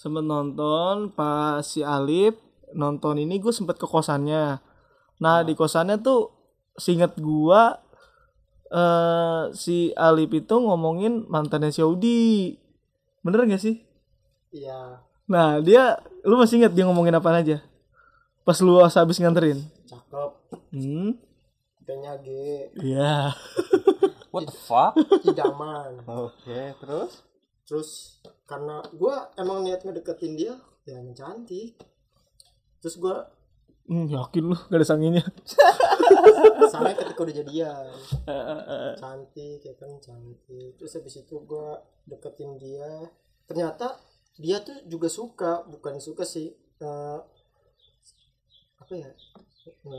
[0.00, 2.32] sempet nonton pas si Alif
[2.72, 4.56] nonton ini gue sempet ke kosannya.
[5.20, 6.32] Nah di kosannya tuh
[6.80, 7.76] singet gua
[8.72, 12.56] eh si Alif itu ngomongin mantannya si Audi.
[13.20, 13.84] Bener gak sih?
[14.48, 15.04] Iya.
[15.28, 17.60] Nah dia lu masih inget dia ngomongin apa aja?
[18.40, 19.60] Pas lu habis nganterin?
[19.84, 20.30] Cakep.
[20.72, 21.12] Hmm?
[21.84, 22.28] Kayaknya G.
[22.80, 23.36] Iya.
[24.32, 24.96] What the fuck?
[25.28, 26.00] idaman.
[26.08, 27.20] Oke, terus?
[27.70, 28.18] terus
[28.50, 31.78] karena gue emang niat ngedeketin dia ya emang cantik.
[32.82, 33.16] Terus gue
[33.86, 35.22] hmm, yakin lu gak ada sanginya.
[36.74, 37.86] Sampai ketika udah jadian.
[38.98, 40.74] Cantik ya kan cantik.
[40.74, 41.68] Terus habis itu gue
[42.10, 43.06] deketin dia.
[43.46, 43.94] Ternyata
[44.34, 46.50] dia tuh juga suka bukan suka sih
[46.82, 47.18] eh,
[48.82, 49.14] apa ya?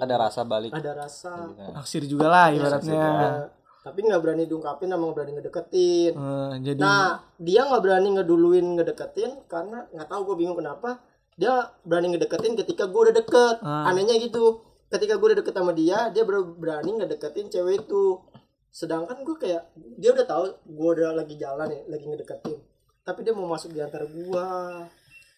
[0.04, 0.76] Ada rasa balik.
[0.76, 1.56] ada rasa.
[1.72, 3.00] Naksir juga lah ibaratnya.
[3.00, 8.08] Eh, tapi nggak berani diungkapin sama nggak berani ngedeketin Eh, jadi Nah, dia nggak berani
[8.18, 11.02] ngeduluin ngedeketin karena nggak tahu gue bingung kenapa.
[11.34, 13.56] Dia berani ngedeketin ketika gue udah deket.
[13.66, 13.90] Ah.
[13.90, 14.62] Anehnya gitu.
[14.92, 18.22] Ketika gue udah deket sama dia, dia berani ngedeketin cewek itu.
[18.70, 22.60] Sedangkan gue kayak dia udah tahu gue udah lagi jalan ya, lagi ngedeketin.
[23.02, 24.86] Tapi dia mau masuk di antara gua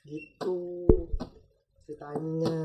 [0.03, 0.83] gitu
[1.87, 2.59] ceritanya.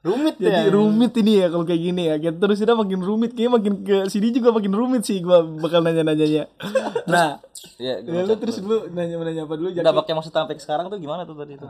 [0.00, 0.72] Rumit Jadi ya.
[0.72, 2.16] rumit ini ya kalau kayak gini ya.
[2.16, 5.80] Kita terus kita makin rumit, kayaknya makin ke sini juga makin rumit sih gua bakal
[5.80, 6.48] nanya-nanyanya.
[7.06, 7.36] Nah,
[7.76, 11.22] Iya, ya, lu terus lu nanya-nanya apa dulu jadi Dampaknya maksud sampai sekarang tuh gimana
[11.22, 11.66] tuh tadi itu?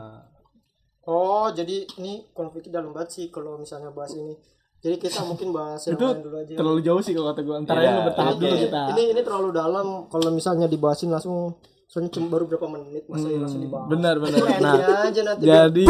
[1.03, 4.37] Oh, jadi ini konfliknya dalam banget sih kalau misalnya bahas ini.
[4.79, 6.53] Jadi kita mungkin bahas yang itu lain dulu aja.
[6.55, 7.55] terlalu jauh sih kalau kata gua.
[7.59, 8.81] Antara Iya, lu bertahap dulu kita.
[8.91, 11.57] ini ini terlalu dalam kalau misalnya dibahasin langsung
[11.91, 13.83] soalnya cuma baru berapa menit masa ya langsung dibahas.
[13.85, 14.39] Benar benar.
[14.39, 14.75] Nah, Nah,
[15.05, 15.83] aja nanti jadi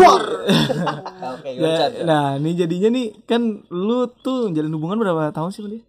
[1.32, 5.70] Oke, Ya, nah ini jadinya nih kan lu tuh jalin hubungan berapa tahun sih sama
[5.72, 5.84] dia?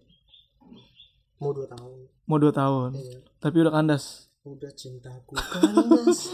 [1.35, 1.91] mau dua tahun.
[2.23, 2.89] Mau dua tahun.
[2.93, 3.17] Iya.
[3.37, 4.29] Tapi udah kandas.
[4.43, 6.19] Udah cintaku kandas.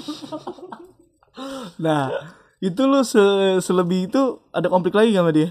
[1.80, 2.12] Nah
[2.60, 3.24] itu lu se-
[3.60, 5.50] selebih itu ada konflik lagi gak sama dia?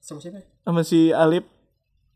[0.00, 0.40] Sama siapa?
[0.64, 1.44] Sama si Alip?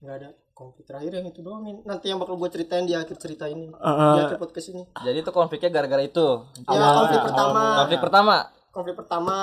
[0.01, 0.29] Enggak ada
[0.61, 1.65] konflik terakhir yang itu doang.
[1.65, 1.81] Ini.
[1.83, 3.73] Nanti yang bakal gue ceritain di akhir cerita ini.
[3.73, 4.85] Uh, di akhir podcast ini.
[4.95, 6.27] Jadi itu konfliknya gara-gara itu.
[6.63, 7.63] Ya, konflik pertama.
[7.79, 8.37] Konflik pertama.
[8.71, 9.37] konflik pertama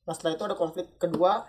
[0.00, 1.42] nah setelah itu ada konflik kedua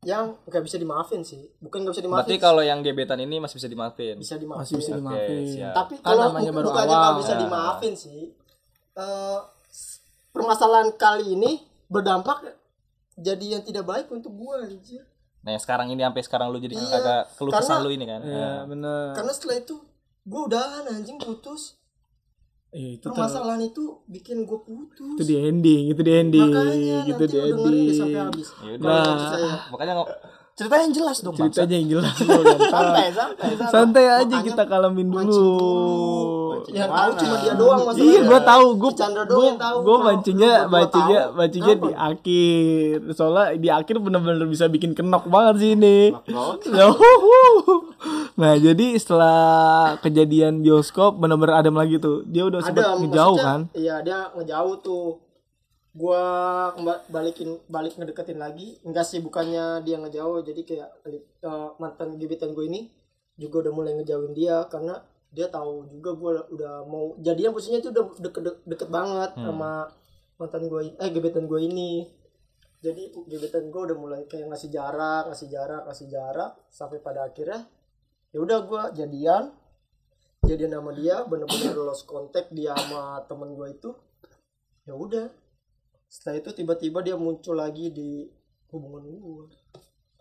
[0.00, 3.58] yang nggak bisa dimaafin sih bukan nggak bisa dimaafin Berarti kalau yang gebetan ini masih
[3.58, 4.16] bisa dimaafin.
[4.16, 5.42] bisa dimaafin masih bisa dimaafin.
[5.46, 5.72] siap.
[5.76, 7.02] tapi Kan kalau baru bukannya awal.
[7.04, 7.38] nggak bisa Ya.
[7.38, 8.22] dimaafin sih
[8.96, 9.38] eh,
[10.30, 12.42] permasalahan kali ini berdampak
[13.14, 15.04] jadi yang tidak baik untuk gua anjir
[15.38, 18.04] Nah, yang sekarang ini sampai sekarang lu jadi Iya, agak keluh kesah karena- lu ini
[18.04, 18.20] kan.
[18.20, 19.04] Iya bener.
[19.14, 19.74] karena setelah itu
[20.22, 21.78] gua udahan anjing putus
[22.68, 26.98] Iya, itu ter- permasalahan itu bikin gua putus itu di ending, itu di ending, makanya
[27.02, 27.48] gitu nanti di deh
[27.90, 28.18] sampai ending.
[28.20, 29.02] habis Ya udah.
[29.08, 29.62] Kalau Nah.
[29.72, 30.08] Makanya nggak
[30.58, 31.34] ceritanya yang jelas dong.
[31.38, 32.14] Ceritanya yang jelas
[32.66, 36.66] santai santai Santai aja Makanya kita kalamin mancing dulu.
[36.68, 39.98] yang tahu cuma dia doang masalahnya Iya, gua tahu, mancingnya, lu berdua
[40.74, 41.38] mancingnya, tahu.
[41.38, 42.94] mancingnya di akhir.
[43.14, 46.10] Soalnya di akhir bener-bener bisa bikin kenok banget sih ini.
[48.34, 49.38] nah, jadi setelah
[49.98, 52.26] kejadian bioskop bener-bener adem lagi tuh.
[52.26, 53.60] Dia udah sempat ngejauh maksudnya, kan?
[53.74, 55.22] iya dia ngejauh tuh
[55.96, 56.22] gua
[56.76, 58.78] kemba- balikin balik ngedeketin lagi.
[58.84, 60.44] Enggak sih bukannya dia ngejauh.
[60.44, 62.90] Jadi kayak eh, mantan gebetan gue ini
[63.38, 64.98] juga udah mulai ngejauhin dia karena
[65.30, 69.86] dia tahu juga gua udah mau jadian posisinya tuh udah deket deket banget sama
[70.38, 71.92] mantan gue eh gebetan gue ini.
[72.78, 77.66] Jadi gebetan gue udah mulai kayak ngasih jarak ngasih jarak ngasih jarak sampai pada akhirnya
[78.30, 79.50] ya udah gua jadian.
[80.46, 83.90] Jadian sama dia bener-bener lost contact dia sama temen gue itu.
[84.86, 85.28] Ya udah
[86.08, 88.24] setelah itu tiba-tiba dia muncul lagi di
[88.72, 89.44] hubungan gue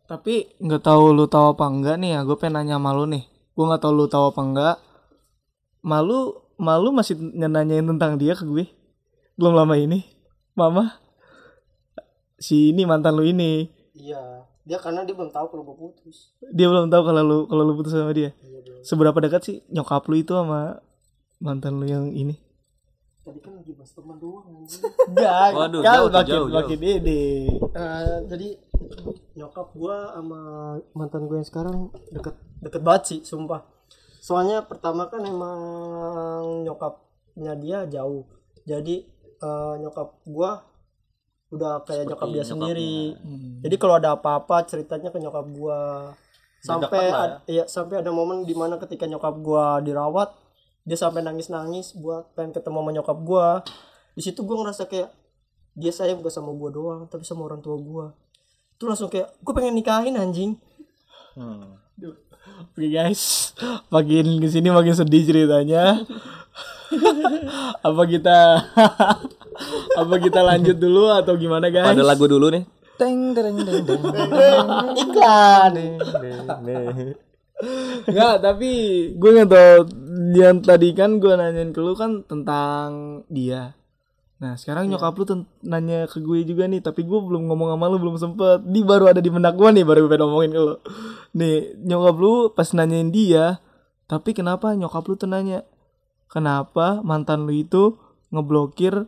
[0.07, 3.27] Tapi nggak tahu lu tahu apa enggak nih ya, gue pengen nanya sama lu nih.
[3.27, 4.77] Gue nggak tahu lu tahu apa enggak.
[5.83, 8.67] Malu, malu masih nanyain tentang dia ke gue.
[9.35, 10.07] Belum lama ini,
[10.55, 10.95] mama.
[12.39, 16.67] Si ini mantan lu ini, iya dia karena dia belum tahu kalau gue putus dia
[16.69, 18.35] belum tahu kalau lu kalau lu putus sama dia.
[18.45, 20.79] iya dia Seberapa dekat sih nyokap lu itu sama
[21.41, 22.37] mantan lu yang ini?
[23.27, 24.79] Tadi kan lagi bahas teman doang anjing.
[25.11, 26.55] Enggak, Waduh, kan jauh makin, jauh, jauh.
[26.55, 27.23] makin ini.
[27.75, 28.47] Eh, jadi
[29.35, 30.39] nyokap gue sama
[30.95, 33.67] mantan gue yang sekarang deket deket banget sih sumpah.
[34.17, 35.59] Soalnya pertama kan emang
[36.63, 38.23] nyokapnya dia jauh.
[38.63, 39.03] Jadi
[39.37, 40.51] eh, nyokap gue
[41.47, 42.47] udah kayak nyokap dia nyokapnya.
[42.47, 42.95] sendiri.
[43.61, 45.79] Jadi kalau ada apa-apa ceritanya ke nyokap gue
[46.57, 50.33] sampai ad- iya, sampai ada momen di mana ketika nyokap gue dirawat
[50.87, 53.47] dia sampai nangis-nangis buat pengen ketemu sama nyokap gue
[54.15, 55.11] di situ gue ngerasa kayak
[55.75, 58.05] dia sayang bukan sama gue doang tapi sama orang tua gue
[58.79, 60.55] itu langsung kayak gue pengen nikahin anjing
[61.37, 61.77] Hmm.
[62.73, 63.53] Oke guys,
[63.93, 66.01] makin ke sini makin sedih ceritanya.
[67.87, 68.37] apa kita
[70.01, 71.93] apa kita lanjut dulu atau gimana guys?
[71.93, 72.65] Ada lagu dulu nih.
[72.97, 74.01] Teng tereng teng teng.
[74.97, 75.73] iklan
[78.09, 78.71] Enggak, tapi
[79.13, 79.77] gue nggak tahu
[80.33, 83.77] yang tadi kan gue nanyain ke lu kan tentang dia.
[84.37, 85.23] Nah sekarang nyokap lu
[85.63, 88.65] nanya ke gue juga nih, tapi gue belum ngomong sama lu belum sempet.
[88.65, 90.75] Di baru ada di benak gue nih, baru gue ngomongin ke lu.
[91.33, 93.61] Nih nyokap lu pas nanyain dia,
[94.05, 95.65] tapi kenapa nyokap lu tuh nanya,
[96.27, 97.97] kenapa mantan lu itu
[98.29, 99.07] ngeblokir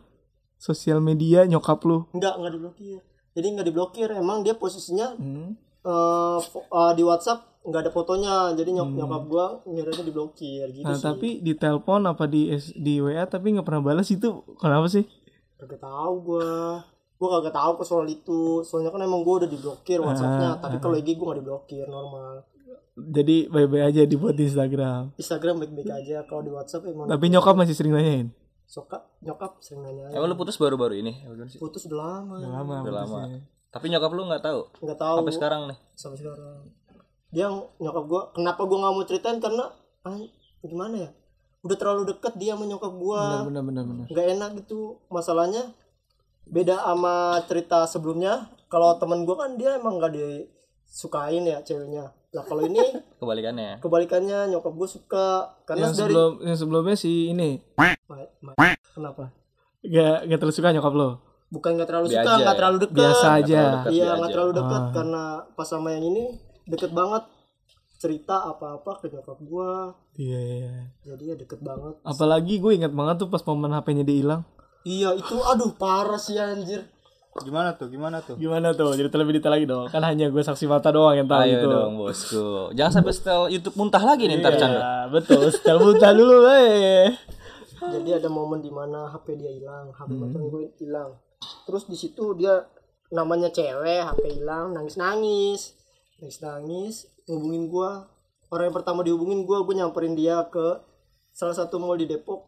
[0.56, 2.04] sosial media nyokap lu?
[2.12, 3.00] enggak enggak diblokir
[3.32, 5.56] jadi enggak diblokir emang dia posisinya Hmm.
[6.40, 10.94] fo- eh, di WhatsApp nggak ada fotonya jadi nyok nyokap gue ngiranya diblokir gitu Nah
[10.94, 15.04] sih tapi di telepon apa di di WA tapi nggak pernah balas itu kenapa sih?
[15.54, 16.48] kagak tahu gue
[17.14, 20.96] gue kagak tahu ke soal itu soalnya kan emang gue udah diblokir WhatsAppnya tapi kalau
[20.96, 22.48] IG gue nggak diblokir normal
[22.92, 25.16] Jadi bye-bye aja dibuat di Instagram.
[25.16, 28.28] Instagram baik-baik aja kalau di WhatsApp emang Tapi nyokap masih sering nanyain.
[28.66, 31.12] suka nyokap sering nanya Emang lu putus baru-baru ini?
[31.18, 32.74] Ya putus udah lama Udah lama.
[32.82, 33.16] Udah lama.
[33.20, 33.40] putusnya.
[33.68, 35.78] Tapi nyokap lu nggak tahu nggak tahu sampai sekarang nih.
[35.92, 36.56] sampai sekarang
[37.30, 39.38] dia nyokap gue kenapa gue nggak mau ceritain?
[39.38, 39.64] Karena
[40.02, 40.18] ah,
[40.60, 41.10] gimana ya?
[41.60, 44.04] Udah terlalu dekat dia sama nyokap gue Benar benar benar benar.
[44.06, 44.80] nggak enak gitu.
[45.08, 45.62] Masalahnya
[46.44, 47.14] beda sama
[47.44, 48.32] cerita sebelumnya.
[48.66, 52.06] Kalau temen gue kan dia emang gak disukain ya ceweknya.
[52.30, 52.78] Nah kalau ini
[53.20, 53.78] Kebalikannya.
[53.78, 55.28] kebalikannya nyokap gue suka.
[55.64, 57.58] Karena yang dari sebelum yang sebelumnya si ini.
[57.76, 57.98] Ma-
[58.40, 58.56] ma-
[58.88, 59.30] kenapa?
[59.80, 61.10] Gak gak terlalu suka nyokap lo?
[61.50, 62.38] Bukan nggak terlalu Biasa suka ya.
[62.40, 63.62] nggak terlalu dekat biasa aja.
[63.86, 64.92] Iya nggak terlalu dekat Ah.
[64.94, 66.24] karena pas sama yang ini
[66.64, 67.24] deket banget.
[67.96, 69.72] Cerita apa-apa ke nyokap gue
[70.16, 70.72] iya iya
[71.04, 72.00] jadi ya deket banget.
[72.00, 74.42] Apalagi gue ingat banget tuh pas momen HP-nya dia hilang.
[74.82, 76.88] Iya itu aduh parah sih anjir.
[77.44, 77.92] Gimana tuh?
[77.92, 78.34] Gimana tuh?
[78.34, 78.96] gimana tuh?
[78.96, 79.86] Jadi lebih detail lagi dong.
[79.86, 81.66] Kan hanya gue saksi mata doang yang tahu Ayo gitu.
[81.68, 82.46] dong bosku.
[82.72, 84.80] Jangan sampai setel YouTube muntah lagi nih ntar Chandra.
[84.80, 85.40] Iya, betul.
[85.52, 87.12] Setel buta dulu eh
[87.80, 90.20] jadi ada momen di mana HP dia hilang HP Hmm.
[90.20, 91.16] mantan gue hilang.
[91.64, 92.64] Terus di situ dia
[93.08, 95.79] namanya cewek HP hilang nangis nangis
[96.20, 97.90] nangis nangis hubungin gue
[98.52, 100.76] orang yang pertama dihubungin gue gue nyamperin dia ke
[101.32, 102.44] salah satu mall di Depok.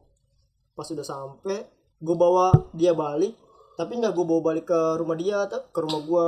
[0.76, 1.64] Pas sudah sampai
[1.96, 3.32] gue bawa dia balik.
[3.80, 6.26] Tapi nggak gue bawa balik ke rumah dia atau ke rumah gue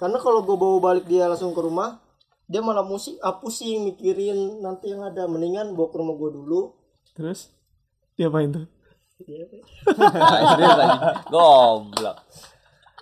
[0.00, 2.00] karena kalau gue bawa balik dia langsung ke rumah
[2.48, 5.28] dia malah musik ah, pusing mikirin nanti yang ada.
[5.28, 6.60] Mendingan bawa ke rumah gue dulu.
[7.12, 7.52] Terus?
[8.16, 8.66] Dia apain tuh
[9.28, 10.98] Serius lagi.
[11.28, 12.16] Goblok.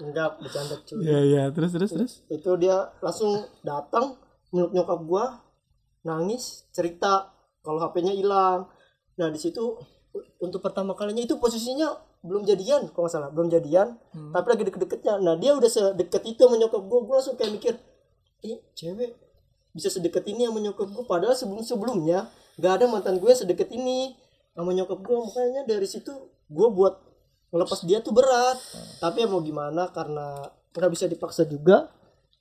[0.01, 1.01] Enggak bercanda cuy.
[1.05, 1.43] Iya iya.
[1.53, 2.13] Terus terus terus?
[2.29, 4.21] Itu dia langsung datang
[4.53, 5.25] meluk nyokap gua
[6.07, 7.33] nangis cerita
[7.65, 8.69] kalau HP-nya hilang.
[9.19, 9.77] Nah di situ
[10.41, 11.93] untuk pertama kalinya itu posisinya
[12.25, 13.31] belum jadian kalau nggak salah.
[13.33, 13.97] Belum jadian
[14.33, 15.15] tapi lagi deket-deketnya.
[15.21, 17.01] Nah dia udah sedekat itu sama nyokap gua.
[17.05, 17.75] Gua langsung kayak mikir
[18.45, 19.17] ih cewek
[19.73, 21.05] bisa sedekat ini sama nyokap gua?
[21.09, 24.17] Padahal sebelum sebelumnya nggak ada mantan gue sedekat ini
[24.57, 25.25] sama nyokap gua.
[25.25, 26.13] Makanya dari situ
[26.49, 26.95] gua buat
[27.49, 28.59] ngelepas dia tuh berat.
[28.99, 30.35] Tapi ya mau gimana karena
[30.71, 31.89] nggak bisa dipaksa juga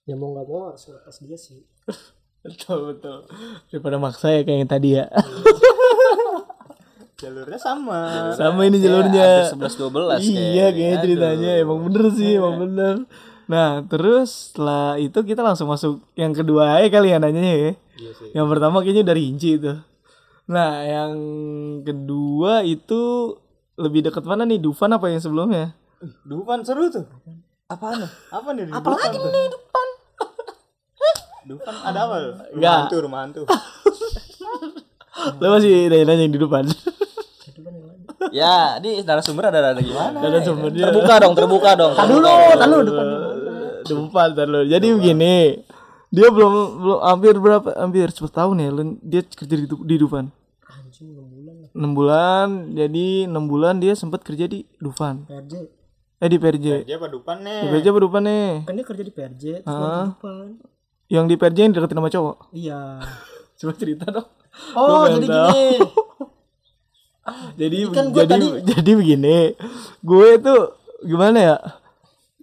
[0.03, 1.61] ya mau nggak mau harus lepas dia sih.
[2.41, 3.25] Betul betul.
[3.67, 5.05] Daripada maksa ya kayak yang tadi ya.
[7.15, 8.35] Jalurnya sama.
[8.35, 9.29] sama ini Ya, jalurnya.
[9.47, 11.51] hampir 11 12 iya kayaknya ceritanya.
[11.57, 12.95] Emang bener sih emang bener.
[13.47, 17.71] Nah terus setelah itu kita langsung masuk yang kedua aja kali ya nanyanya ya.
[18.35, 19.71] Yang pertama kayaknya dari Inci itu.
[20.45, 21.13] Nah yang
[21.81, 23.01] kedua itu
[23.75, 25.75] lebih dekat mana nih Dufan apa yang sebelumnya
[26.21, 27.03] Dufan seru tuh.
[27.65, 28.05] Apaan?
[28.29, 28.69] Apa nih?
[28.69, 29.88] Apa lagi nih Dufan?
[31.45, 32.15] Dufan ada apa?
[32.17, 32.29] lu?
[32.29, 32.77] Rumah Enggak.
[32.81, 33.41] hantu, rumah hantu.
[35.35, 36.63] lo masih nanya-nanya yang di depan
[38.31, 40.17] Ya, ini narasumber ada ada gimana?
[40.17, 41.93] ada sumbernya Terbuka dong, terbuka dong.
[41.95, 43.05] dulu dulu depan
[43.85, 44.65] depan tar dulu.
[44.65, 45.35] jadi begini
[46.09, 50.25] dia belum belum hampir berapa hampir 10 tahun ya dia kerja di, di Dufan
[51.75, 55.25] enam bulan jadi enam bulan dia sempat kerja di Dufan.
[55.25, 55.53] PRJ
[56.15, 57.61] eh di PRJ Dia apa Dufan di nih?
[57.69, 59.83] PRJ apa Dufan nih kan dia kerja di PRJ terus Ah.
[60.01, 60.45] di depan
[61.07, 62.38] yang di PRJ yang deketin sama cowok?
[62.51, 62.79] Iya.
[63.57, 64.27] Coba cerita dong.
[64.73, 65.35] Oh jadi tahu.
[65.45, 65.67] gini.
[67.55, 69.39] Jadi kan gua jadi tadi- jadi begini.
[69.99, 71.57] Gue tuh gimana ya?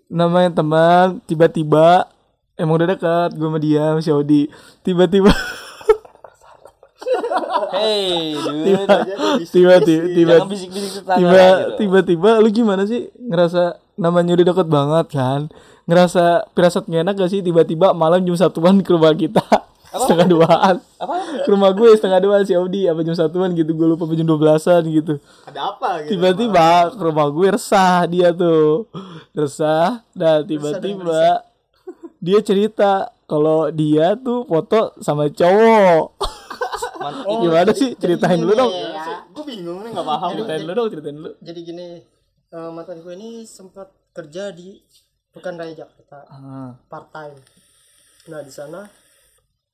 [0.08, 2.10] Namanya teman tiba-tiba
[2.54, 4.42] emang udah dekat gue sama dia sama si Audi.
[4.80, 5.30] Tiba-tiba
[7.72, 8.86] Hey, dude.
[9.48, 11.76] tiba-tiba tiba Jangan bisik-bisik tetangga tiba gitu.
[11.80, 13.08] tiba-tiba lu gimana sih?
[13.16, 15.40] Ngerasa namanya udah deket banget kan?
[15.88, 17.40] Ngerasa pirasat gak enak gak sih?
[17.40, 19.42] Tiba-tiba malam jam satuan ke rumah kita.
[19.92, 20.76] Setengah duaan.
[20.96, 21.44] Apa?
[21.44, 22.88] ke rumah gue setengah duaan si Audi.
[22.88, 23.76] Apa jam satuan gitu?
[23.76, 25.20] Gue lupa apa jam dua belasan gitu.
[25.44, 26.16] Ada apa gitu?
[26.16, 28.88] tiba-tiba ke rumah gue resah dia tuh.
[29.36, 30.00] Resah.
[30.16, 31.44] Dan tiba-tiba
[32.22, 36.40] dia cerita kalau dia tuh foto sama cowok
[37.02, 37.90] Man- gimana sih?
[37.98, 38.72] ceritain dulu dong.
[39.34, 40.28] Gue bingung nih nggak paham.
[40.38, 41.30] ceritain dulu dong ceritain dulu.
[41.42, 41.86] Jadi gini
[42.52, 44.78] eh, mantan gue ini sempat kerja di
[45.32, 46.18] Pekan Raya Jakarta.
[46.28, 46.70] Ah.
[46.86, 47.36] part time
[48.22, 48.86] nah di sana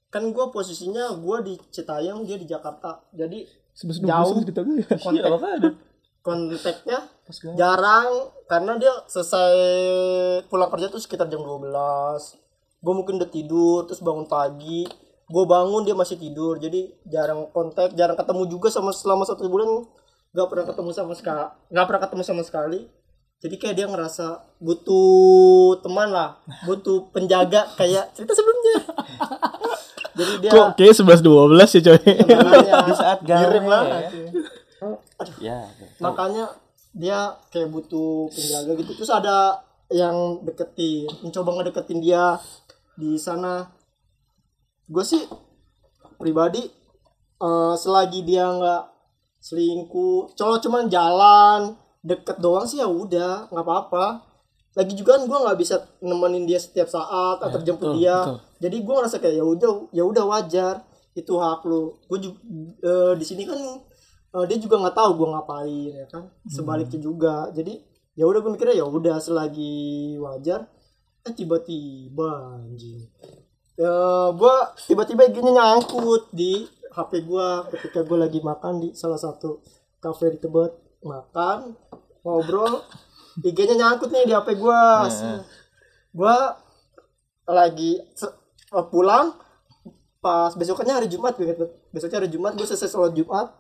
[0.09, 3.05] kan gue posisinya gue di Citayam dia di Jakarta.
[3.13, 3.45] Jadi
[3.77, 4.41] sebes Jauh.
[4.43, 4.87] cerita gue ya?
[4.99, 5.71] kontak apa ada?
[6.29, 6.99] kontaknya
[7.57, 9.55] jarang karena dia selesai
[10.51, 11.73] pulang kerja tuh sekitar jam 12
[12.79, 14.85] gue mungkin udah tidur terus bangun pagi
[15.29, 16.57] gue bangun dia masih tidur.
[16.57, 19.85] Jadi jarang kontak jarang ketemu juga sama selama satu bulan
[20.33, 22.81] gak pernah ketemu sama sekali nggak pernah ketemu sama sekali.
[23.39, 28.77] Jadi kayak dia ngerasa butuh teman lah butuh penjaga kayak cerita sebelumnya.
[30.19, 32.03] Jadi dia kok kayak sebelas dua belas ya coy?
[32.03, 33.23] Di saat.
[33.23, 34.11] Kirim lah.
[35.39, 35.67] Ya.
[35.99, 36.51] makanya
[36.95, 38.91] dia kayak butuh penjaga gitu.
[38.99, 42.37] Terus ada yang deketin mencoba ngedeketin dia
[42.99, 43.71] di sana
[44.89, 45.23] gue sih
[46.17, 46.65] pribadi
[47.39, 48.85] eh, selagi dia nggak
[49.39, 54.07] selingkuh kalau cuman jalan deket doang sih ya udah nggak apa-apa.
[54.77, 58.17] Lagi juga kan gue nggak bisa nemenin dia setiap saat atau jemput betul, dia.
[58.23, 58.39] betul.
[58.63, 60.75] jadi gue ngerasa kayak ya udah ya udah wajar
[61.19, 61.99] itu hak lu.
[62.07, 62.39] Gue juga
[63.19, 63.59] di sini kan
[64.39, 66.25] eh, dia juga nggak tahu gue ngapain ya kan?
[66.47, 67.51] Sebaliknya juga.
[67.51, 67.75] Jadi
[68.19, 70.67] ya udah gue mikirnya ya udah selagi wajar
[71.23, 73.07] eh tiba-tiba anjing
[73.79, 73.95] ya
[74.35, 74.57] gue
[74.91, 79.63] tiba-tiba IG-nya nyangkut di HP gue ketika gue lagi makan di salah satu
[80.03, 80.75] kafe di Tebet.
[80.99, 81.79] Makan
[82.27, 82.83] ngobrol
[83.39, 84.81] IG-nya nyangkut nih di HP gue
[86.11, 86.37] gue
[87.47, 89.31] lagi eh, pulang
[90.19, 91.71] pas besoknya hari Jumat gue banget.
[91.95, 93.55] besoknya hari Jumat gue selesai sholat Jumat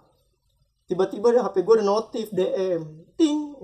[0.90, 3.54] tiba-tiba di HP gue ada notif DM ting.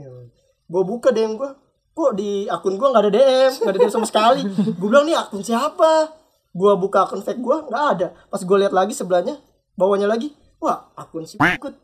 [0.71, 1.51] Gue buka DM gue
[1.95, 4.47] kok di akun gue nggak ada DM nggak ada DM sama sekali.
[4.79, 6.24] Gue bilang nih akun siapa
[6.55, 8.07] gue buka akun fake gue nggak ada.
[8.31, 9.35] Pas gue lihat lagi sebelahnya
[9.75, 10.31] bawahnya lagi.
[10.62, 11.75] Wah akun si ikut.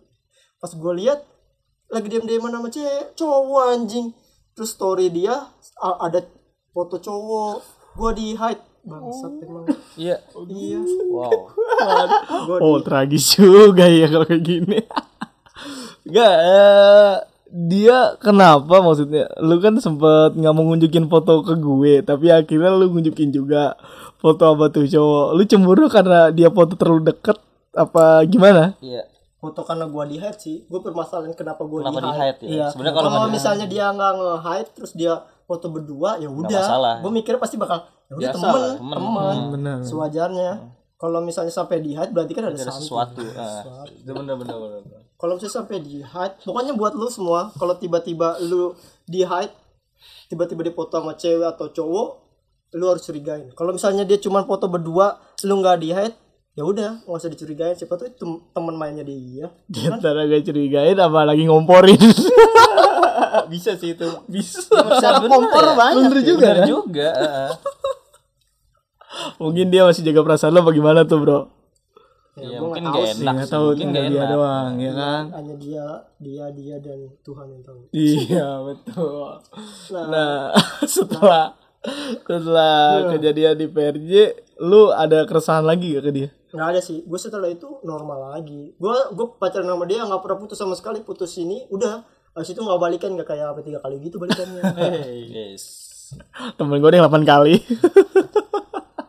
[0.63, 1.27] Pas gue lihat
[1.91, 4.15] lagi DM sama cewek cowok anjing.
[4.55, 5.51] Terus story dia
[5.83, 6.23] ada
[6.71, 7.57] foto cowok.
[7.99, 8.63] Gue di hide.
[8.81, 9.69] Bangsat emang.
[9.93, 10.25] Iya.
[10.49, 10.81] iya.
[11.13, 11.53] Wow.
[12.65, 14.79] Oh tragis juga ya kalau kayak gini.
[16.09, 17.15] Enggak, eh,
[17.51, 19.27] dia kenapa maksudnya?
[19.39, 23.75] Lu kan sempet nggak mau ngunjukin foto ke gue, tapi akhirnya lu ngunjukin juga
[24.17, 25.27] foto apa tuh cowok.
[25.35, 27.37] Lu cemburu karena dia foto terlalu deket
[27.73, 28.75] apa gimana?
[28.81, 29.07] Iya.
[29.37, 32.49] foto karena gua di hide sih gue permasalahan kenapa gua Kenapa di hide, di-hide ya?
[32.53, 32.67] Iya.
[32.77, 36.65] Sebenarnya kalau, kalau misalnya dia nggak nge hide terus dia foto berdua ya udah
[37.01, 38.99] gue mikir pasti bakal ya udah temen temen.
[39.01, 39.77] temen Hmm, benar.
[39.81, 40.51] sewajarnya
[40.95, 42.85] kalau misalnya sampai di hide berarti kan ada, Ada something.
[42.85, 43.23] sesuatu.
[43.33, 43.89] Ah.
[44.05, 44.81] Bener bener bener.
[45.21, 48.73] Kalau misalnya sampai di hide pokoknya buat lu semua kalau tiba-tiba lu
[49.05, 49.53] di hide
[50.27, 52.09] tiba-tiba di foto sama cewek atau cowok
[52.73, 56.17] lu harus curigain kalau misalnya dia cuma foto berdua lu nggak di hide
[56.51, 61.23] ya udah nggak usah dicurigain siapa tuh tem- temen mainnya dia Kita agak curigain apa
[61.23, 61.95] lagi ngomporin.
[63.53, 64.07] Bisa sih itu.
[64.27, 64.67] Bisa.
[64.67, 66.27] secara kompor banyak Bener ya.
[66.27, 66.67] juga Bener kan?
[66.67, 67.11] juga.
[69.39, 71.39] Mungkin dia masih jaga perasaan lo bagaimana tuh bro?
[72.43, 73.53] Iya, gua mungkin nggak gak tahu enak Nggak sih.
[73.53, 74.31] tahu Mungkin gak dia enak.
[74.31, 75.23] doang ya kan?
[75.33, 75.87] hanya dia
[76.19, 77.79] dia dia dan Tuhan yang tahu
[78.11, 79.29] Iya betul.
[79.91, 80.35] Nah
[80.97, 81.45] setelah
[82.21, 84.13] setelah kejadian di PRJ,
[84.61, 86.29] lu ada keresahan lagi gak ke dia?
[86.51, 90.35] nggak ada sih gue setelah itu normal lagi gue gue pacaran sama dia nggak pernah
[90.37, 93.99] putus sama sekali putus ini udah Habis itu nggak balikan nggak kayak apa tiga kali
[93.99, 94.63] gitu balikannya
[95.31, 95.63] Yes.
[96.55, 97.63] Temen gue ada yang 8 kali.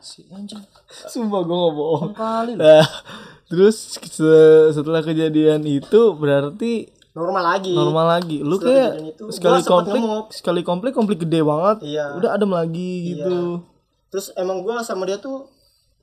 [0.02, 0.60] Si anjing.
[1.08, 2.12] Sumpah gue gak bohong.
[2.12, 2.54] Kali.
[2.54, 2.82] Nah,
[3.46, 8.40] terus se- setelah kejadian itu berarti normal lagi normal lagi.
[8.40, 10.26] Lu Setelah kayak itu, sekali konflik, ngemuk.
[10.32, 11.78] sekali konflik konflik gede banget.
[11.86, 12.06] Iya.
[12.16, 13.62] Udah adem lagi gitu.
[14.08, 15.48] terus emang gue sama dia tuh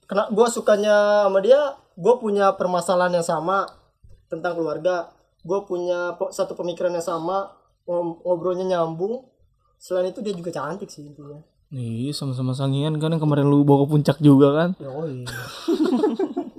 [0.05, 1.61] kena gue sukanya sama dia
[1.93, 3.69] gue punya permasalahan yang sama
[4.27, 7.53] tentang keluarga gue punya satu pemikiran yang sama
[7.85, 9.29] ngobrolnya nyambung
[9.77, 11.37] selain itu dia juga cantik sih intinya
[11.69, 14.71] Nih, sama-sama sangian kan yang kemarin lu bawa ke puncak juga kan.
[14.81, 15.29] Yoi.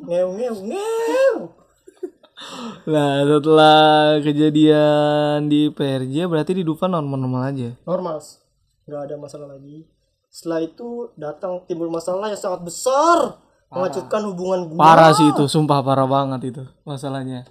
[0.10, 1.38] ngeu ngeu ngeu
[2.88, 7.70] Nah, setelah kejadian di PRJ berarti di Dufan normal-normal aja.
[7.86, 8.22] normal
[8.90, 9.86] nggak ada masalah lagi
[10.30, 13.38] setelah itu datang timbul masalah yang sangat besar
[13.70, 17.46] menghancurkan hubungan gue Parah sih itu, sumpah parah banget itu masalahnya.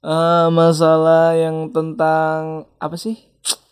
[0.00, 3.16] Eh masalah yang tentang apa sih?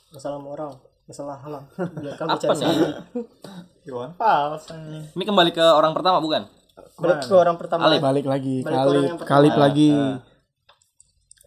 [0.08, 1.64] masalah moral masalah halam
[2.04, 2.92] biarkan Apa bicara nih?
[3.88, 4.68] Iwan Fals.
[5.16, 6.44] Ini kembali ke orang pertama bukan?
[6.98, 9.32] balik ke orang pertama Balik lagi, Balik ke kali orang yang pertama.
[9.32, 9.90] kali lagi.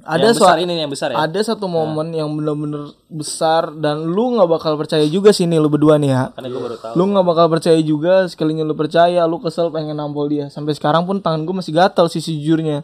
[0.02, 1.16] Ada yang besar suatu ini yang besar ya.
[1.22, 5.70] ada satu momen yang bener-bener besar dan lu nggak bakal percaya juga sih nih lu
[5.70, 6.24] berdua nih ya.
[6.34, 6.94] Karena gue baru tahu.
[6.98, 10.50] Lu nggak bakal percaya juga sekalinya lu percaya, lu kesel pengen nampol dia.
[10.50, 12.82] Sampai sekarang pun tangan gue masih gatal sih sejujurnya.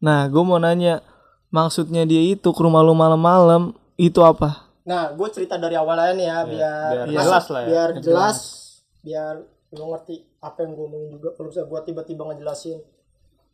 [0.00, 1.04] Nah, gue mau nanya,
[1.52, 4.63] maksudnya dia itu ke rumah lu malam-malam itu apa?
[4.84, 7.68] Nah, gue cerita dari awalnya nih ya, biar, biar masuk- jelas lah ya.
[7.68, 8.38] Biar jelas,
[9.00, 9.34] biar
[9.74, 11.28] lo ngerti apa yang gue omongin juga.
[11.32, 12.78] Kalau misalnya gue tiba-tiba ngejelasin,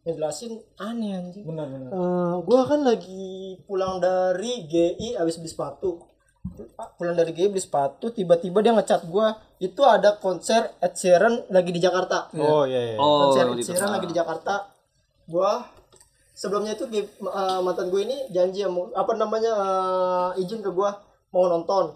[0.03, 1.45] ngejelasin aneh anjing.
[1.47, 1.91] Benar benar.
[2.43, 3.31] gue kan lagi
[3.63, 6.03] pulang dari GI abis beli sepatu.
[6.99, 9.27] Pulang dari GI beli sepatu, tiba-tiba dia ngechat gue.
[9.61, 12.27] Itu ada konser Ed Sheeran lagi di Jakarta.
[12.35, 12.97] Oh iya iya.
[12.99, 13.71] Oh, konser Ed gitu.
[13.71, 14.67] Sheeran lagi di Jakarta.
[15.31, 15.63] Gua
[16.35, 17.09] sebelumnya itu eh,
[17.63, 19.53] mantan gue ini janji ya, mau apa namanya
[20.35, 20.91] eh, izin ke gua
[21.31, 21.95] mau nonton.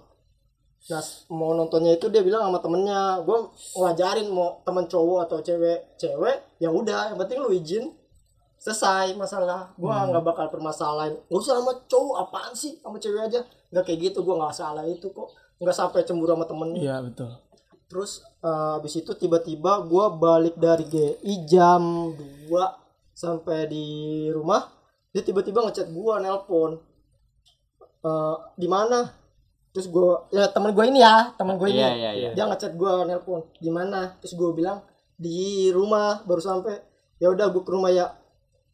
[0.85, 1.01] Nah,
[1.33, 6.61] mau nontonnya itu dia bilang sama temennya, gua ngajarin mau teman cowok atau cewek, cewek
[6.61, 7.89] ya udah, yang penting lu izin
[8.61, 9.73] selesai masalah.
[9.81, 11.17] Gua nggak bakal permasalahin.
[11.25, 13.41] Gak usah sama cowok apaan sih, sama cewek aja.
[13.73, 15.33] Nggak kayak gitu, gua nggak salah itu kok.
[15.57, 17.31] Nggak sampai cemburu sama temennya Iya betul.
[17.85, 22.51] terus eh, habis itu tiba-tiba gua balik dari GI jam 2
[23.15, 23.87] sampai di
[24.35, 24.67] rumah
[25.15, 26.83] dia tiba-tiba ngechat gua nelpon
[28.05, 29.09] Eh, di mana
[29.75, 32.31] terus gua ya teman gua ini ya teman gua ini Iya, iya, iya.
[32.33, 34.79] dia ngechat gua nelpon di mana terus gua bilang
[35.15, 36.79] di rumah baru sampai
[37.19, 38.15] ya udah gua ke rumah ya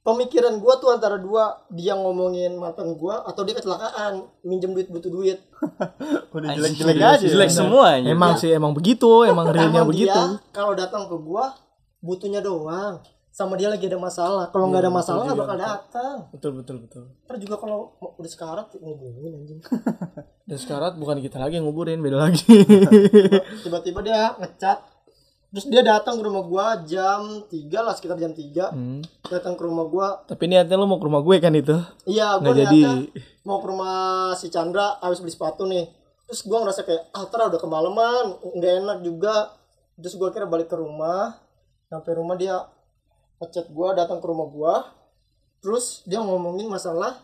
[0.01, 5.09] pemikiran gua tuh antara dua dia ngomongin mantan gua atau dia kecelakaan minjem duit butuh
[5.09, 5.40] duit
[6.36, 7.20] Udah Anjing, jelek-jelek aja.
[7.20, 7.28] ya.
[7.28, 8.12] jelek semua anjing.
[8.12, 10.20] Emang sih emang begitu, emang realnya begitu.
[10.53, 11.53] kalau datang ke gua
[11.98, 13.01] butuhnya doang
[13.41, 17.05] sama dia lagi ada masalah kalau nggak ada masalah nggak bakal datang Betul betul betul.
[17.24, 19.61] ntar juga kalau udah sekarat ngubungin anjing
[20.49, 22.43] Dan sekarang bukan kita lagi yang nguburin, beda lagi.
[23.62, 24.78] tiba-tiba dia ngecat
[25.49, 29.03] terus dia datang ke rumah gua jam 3 lah sekitar jam 3 Hmm.
[29.24, 31.74] datang ke rumah gua Tapi niatnya lu mau ke rumah gue kan itu?
[32.05, 32.78] iya gua Nggak jadi.
[32.78, 32.95] niatnya
[33.43, 33.99] mau ke rumah
[34.32, 35.91] si Chandra habis beli sepatu nih
[36.24, 39.51] terus gua ngerasa kayak ah ntar udah kemalaman nggak enak juga
[39.97, 41.34] terus gua kira balik ke rumah
[41.84, 42.55] sampai rumah dia
[43.41, 44.74] ngechat gua datang ke rumah gua
[45.64, 47.20] terus dia ngomongin masalah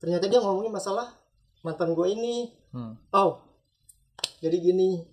[0.00, 1.12] ternyata dia ngomongin masalah
[1.60, 2.56] mantan gua ini.
[2.72, 2.96] Hmm.
[3.12, 3.50] oh
[4.40, 5.04] jadi gini.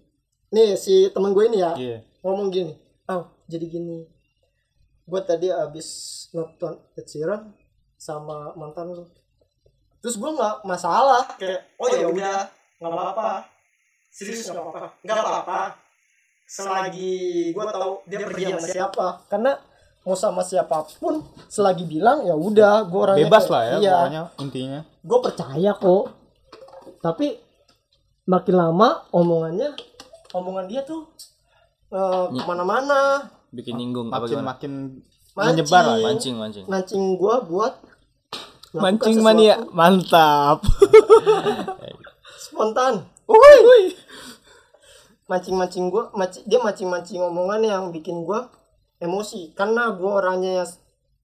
[0.56, 1.98] Nih si teman gue ini ya Iya.
[2.24, 2.74] ngomong gini.
[3.12, 4.08] Oh jadi gini.
[5.04, 5.88] Gue tadi abis
[6.32, 7.52] nonton Ed Sheeran
[8.00, 9.04] sama mantan lu.
[10.00, 11.28] Terus gue nggak masalah.
[11.36, 12.40] Kayak oh ya udah
[12.80, 13.30] nggak apa-apa.
[14.08, 14.86] Serius nggak apa-apa.
[15.04, 15.60] Nggak apa-apa.
[16.48, 19.08] Selagi gue tahu dia pergi sama siapa.
[19.28, 19.52] Karena
[20.08, 23.92] mau sama siapa pun selagi bilang ya udah gue orangnya Bebas kayak- lah ya iya
[23.94, 24.80] pokoknya intinya.
[25.04, 26.06] gue percaya kok
[26.98, 27.28] tapi
[28.26, 29.76] makin lama omongannya
[30.32, 31.12] omongan dia tuh
[31.90, 34.48] eh, ke mana-mana Bikin nyinggung apa Makin gimana?
[34.50, 34.72] makin
[35.32, 35.48] Mancing.
[35.54, 36.06] menyebar lah ya.
[36.06, 36.66] Mancing, mancing.
[36.66, 37.74] mancing gue buat
[38.70, 40.60] Mancing sesuatu mania, mantap.
[42.44, 43.08] spontan
[45.28, 46.04] mancing-mancing gue
[46.44, 48.40] dia mancing-mancing omongan yang bikin gue
[49.02, 49.54] emosi.
[49.54, 50.70] Karena gue orangnya yang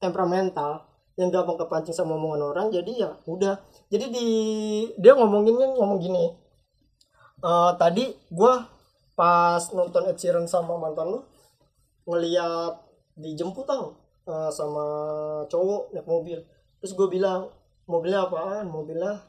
[0.01, 3.61] temperamental yang gampang kepancing sama omongan orang jadi ya udah.
[3.93, 4.27] Jadi di
[4.97, 6.25] dia ngomonginnya ngomong gini
[7.43, 8.53] "Eh, tadi gue
[9.13, 11.19] pas nonton Ed Sheeran sama mantan lu
[12.09, 12.81] ngeliat
[13.13, 13.93] dijemput tau
[14.25, 14.85] eh, sama
[15.51, 16.39] cowok naik mobil.
[16.81, 17.53] Terus gue bilang
[17.85, 18.65] mobilnya apaan?
[18.67, 19.21] Mobilnya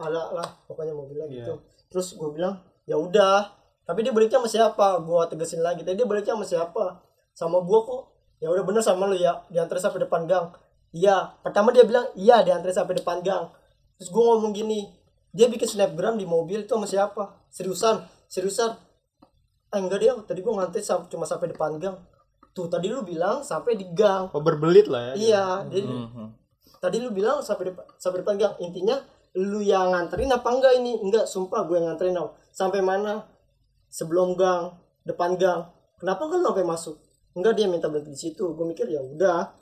[0.00, 1.54] ada lah pokoknya mobilnya gitu.
[1.92, 2.56] Terus gue bilang
[2.88, 3.52] ya udah.
[3.86, 4.86] Tapi dia baliknya sama siapa?
[5.04, 7.05] Gue tegesin lagi tadi dia baliknya sama siapa
[7.36, 8.02] sama gue kok.
[8.36, 10.56] Ya udah bener sama lu ya diantar sampai depan gang.
[10.90, 13.52] Iya pertama dia bilang iya diantar sampai depan gang.
[13.96, 14.88] Terus gue ngomong gini
[15.30, 17.22] dia bikin snapgram di mobil itu sama siapa?
[17.48, 18.72] Seriusan seriusan.
[19.68, 21.96] Eh enggak dia tadi gue ngantri sam- cuma sampai depan gang.
[22.52, 24.32] Tuh tadi lu bilang sampai di gang.
[24.32, 25.14] Oh berbelit lah ya.
[25.14, 26.26] iya jadi Mhm.
[26.78, 28.54] tadi lu bilang sampai depan sampai depan gang.
[28.58, 28.96] Intinya
[29.36, 30.96] lu yang nganterin apa enggak ini?
[30.98, 33.28] Enggak sumpah gue yang nganterin tau sampai mana?
[33.88, 35.68] Sebelum gang depan gang.
[35.96, 36.96] Kenapa kan lu sampai masuk
[37.36, 39.52] enggak dia minta berhenti di situ gue mikir ya udah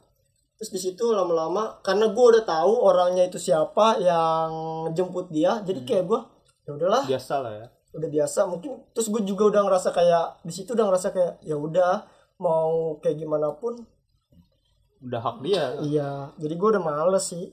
[0.55, 4.49] terus di situ lama-lama karena gue udah tahu orangnya itu siapa yang
[4.95, 6.21] jemput dia jadi kayak gue
[6.65, 7.67] ya udahlah Biasa lah ya.
[7.95, 11.59] udah biasa mungkin terus gue juga udah ngerasa kayak di situ udah ngerasa kayak ya
[11.59, 12.07] udah
[12.39, 13.83] mau kayak gimana pun
[15.05, 15.77] Udah hak dia.
[15.85, 17.53] Iya, jadi gue udah males sih.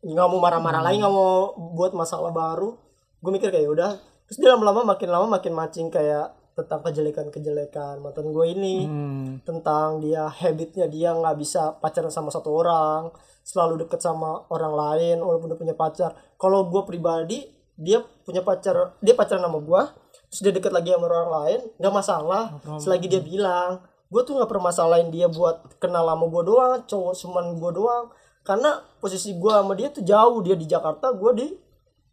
[0.00, 2.72] Nggak mau marah-marah lagi, nggak mau buat masalah baru.
[3.20, 3.90] Gue mikir kayak "Ya udah.
[4.24, 8.76] Terus dia lama-lama makin lama makin mancing kayak tentang kejelekan-kejelekan mantan gue ini.
[8.90, 9.38] Hmm.
[9.46, 13.14] Tentang dia habitnya dia nggak bisa pacaran sama satu orang.
[13.46, 16.18] Selalu deket sama orang lain walaupun udah punya pacar.
[16.34, 17.46] Kalau gue pribadi,
[17.78, 19.82] dia punya pacar, dia pacaran sama gue.
[20.28, 22.44] Terus dia deket lagi sama orang lain, nggak masalah.
[22.76, 27.44] Selagi dia bilang, gue tuh nggak permasalahin dia buat kenal sama gue doang cowok cuman
[27.60, 28.04] gue doang
[28.40, 31.48] karena posisi gue sama dia tuh jauh dia di Jakarta gue di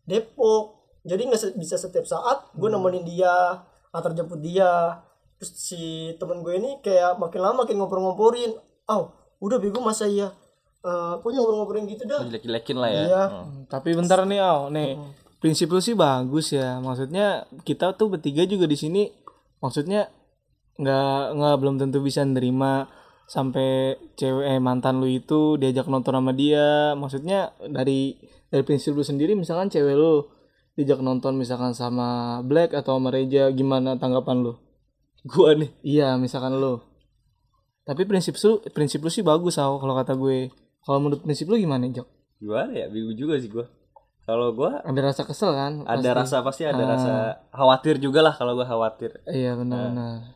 [0.04, 0.76] Depok
[1.08, 3.64] jadi nggak se- bisa setiap saat gue nemenin dia
[3.96, 5.00] antar jemput dia
[5.40, 8.52] terus si temen gue ini kayak makin lama makin ngobrol-ngomporin
[8.92, 10.32] oh udah bego masa iya
[10.86, 13.02] Eh, pokoknya ngobrol-ngobrolin gitu dah Jelek-jelekin lah ya.
[13.10, 13.66] iya Hmm.
[13.66, 14.70] Tapi bentar nih, Au.
[14.70, 14.94] Nih,
[15.42, 16.78] prinsip lu sih bagus ya.
[16.78, 19.10] Maksudnya kita tuh bertiga juga di sini
[19.58, 20.14] maksudnya
[20.78, 22.86] nggak nggak belum tentu bisa nerima
[23.26, 26.94] sampai cewek eh, mantan lu itu diajak nonton sama dia.
[26.94, 28.14] Maksudnya dari
[28.54, 30.30] dari prinsip lu sendiri misalkan cewek lu
[30.76, 34.54] diajak nonton misalkan sama Black atau sama Reja gimana tanggapan lu?
[35.26, 35.72] Gua nih.
[35.82, 36.84] Iya, misalkan lu.
[37.82, 40.52] Tapi prinsip lu prinsip lu sih bagus, Au, kalau kata gue.
[40.82, 42.06] Kalau menurut prinsip lu gimana, Jok?
[42.38, 42.86] Gimana ya?
[42.88, 43.66] Bingung juga sih gua.
[44.22, 45.74] Kalau gua Ada rasa kesel kan?
[45.82, 46.10] ada Pasti.
[46.12, 46.90] rasa pasti ada Ah.
[46.90, 47.14] rasa
[47.52, 49.22] khawatir juga lah kalau gua khawatir.
[49.26, 50.34] Iya benar-benar.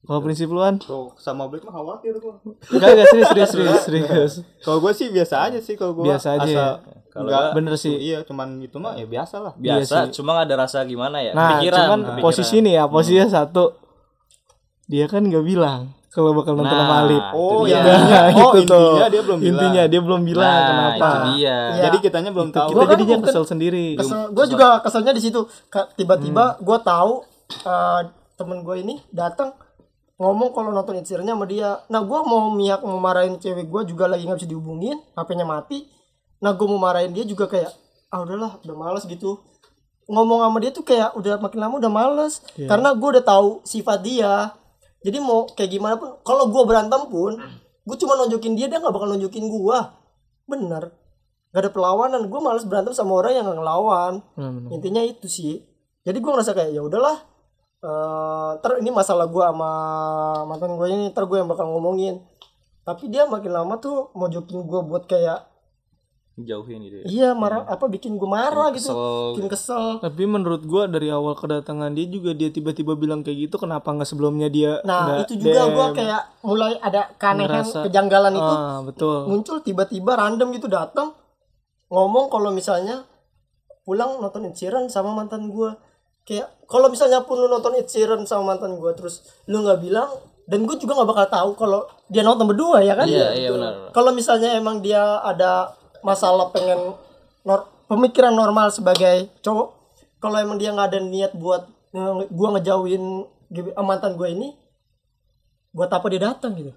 [0.00, 0.78] Kalau prinsip lu kan?
[1.16, 2.38] Sama Black mah khawatir gua.
[2.70, 4.32] Enggak enggak serius serius serius serius.
[4.62, 6.68] Kalau gue sih biasa aja sih kalau gue Biasa aja ya.
[7.10, 7.90] Kalau Kalau Bener sih.
[7.92, 9.52] Iya, cuman itu mah ya biasa lah.
[9.54, 10.16] Biasa, sih.
[10.16, 11.34] cuma ada rasa gimana ya?
[11.34, 13.74] Nah, Pikiran, cuman posisi nih ya, posisinya satu.
[14.86, 17.30] Dia kan nggak bilang kalau bakal nonton Nah, sama.
[17.30, 17.82] Oh, itu iya.
[17.82, 17.94] dia.
[17.94, 18.98] Nah, Oh, itu tuh.
[18.98, 19.50] intinya dia belum bilang.
[19.54, 20.90] Intinya dia belum bilang Nah, kenapa.
[20.90, 21.38] itu dia.
[21.38, 21.82] Iya.
[21.86, 22.68] Jadi kitanya belum tahu.
[22.70, 23.86] Kita kan jadinya kesel sendiri.
[23.94, 25.40] kesel gue juga keselnya di situ
[25.94, 27.12] tiba-tiba gue tahu
[27.62, 28.00] eh,
[28.34, 29.54] temen gue ini datang
[30.16, 34.04] ngomong kalau nonton Sheeran sama dia nah gue mau miak mau marahin cewek gue juga
[34.04, 35.88] lagi nggak bisa dihubungin HP-nya mati
[36.40, 37.70] nah gue mau marahin dia juga kayak
[38.10, 39.38] ah udahlah udah males gitu.
[40.10, 42.42] Ngomong sama dia tuh kayak udah makin lama udah males.
[42.66, 44.50] Karena gue udah tahu sifat dia.
[45.00, 47.38] Jadi mau kayak gimana pun kalau gue berantem pun
[47.80, 49.78] gue cuma nunjukin dia dia nggak bakal nunjukin gue
[50.50, 50.90] bener.
[51.54, 52.26] Gak ada perlawanan.
[52.26, 54.12] Gue males berantem sama orang yang nggak ngelawan.
[54.34, 54.70] Benar-benar.
[54.74, 55.62] intinya itu sih.
[56.02, 57.16] Jadi gue ngerasa kayak ya udahlah
[57.80, 59.72] eh ter ini masalah gue sama
[60.44, 62.18] mantan gue ini ntar gue yang bakal ngomongin.
[62.82, 65.46] Tapi dia makin lama tuh mau jokin gue buat kayak
[66.44, 67.04] jauhin gitu ya.
[67.06, 68.90] iya marah apa bikin gue marah gitu.
[68.90, 69.28] Kesel.
[69.36, 69.84] bikin kesel.
[70.00, 74.08] Tapi menurut gua dari awal kedatangan dia juga dia tiba-tiba bilang kayak gitu kenapa nggak
[74.08, 79.16] sebelumnya dia nah itu juga gue kayak mulai ada keanehan Ngerasa- kejanggalan itu ah betul.
[79.28, 81.12] muncul tiba-tiba random gitu datang
[81.90, 83.04] ngomong kalau misalnya
[83.82, 85.74] pulang nonton Ed Sheeran sama mantan gue
[86.22, 87.90] kayak kalau misalnya pun lu nonton Ed
[88.28, 90.10] sama mantan gue terus lu nggak bilang
[90.50, 91.80] dan gue juga nggak bakal tahu kalau
[92.10, 93.06] dia nonton berdua ya kan?
[93.06, 93.94] Iya, iya benar.
[93.94, 96.94] kalau misalnya emang dia ada masalah pengen
[97.42, 99.68] nor- pemikiran normal sebagai cowok.
[100.16, 103.04] Kalau emang dia nggak ada niat buat nge- gua ngejauhin
[103.50, 104.48] eh, mantan gue ini
[105.70, 106.74] buat apa dia datang gitu?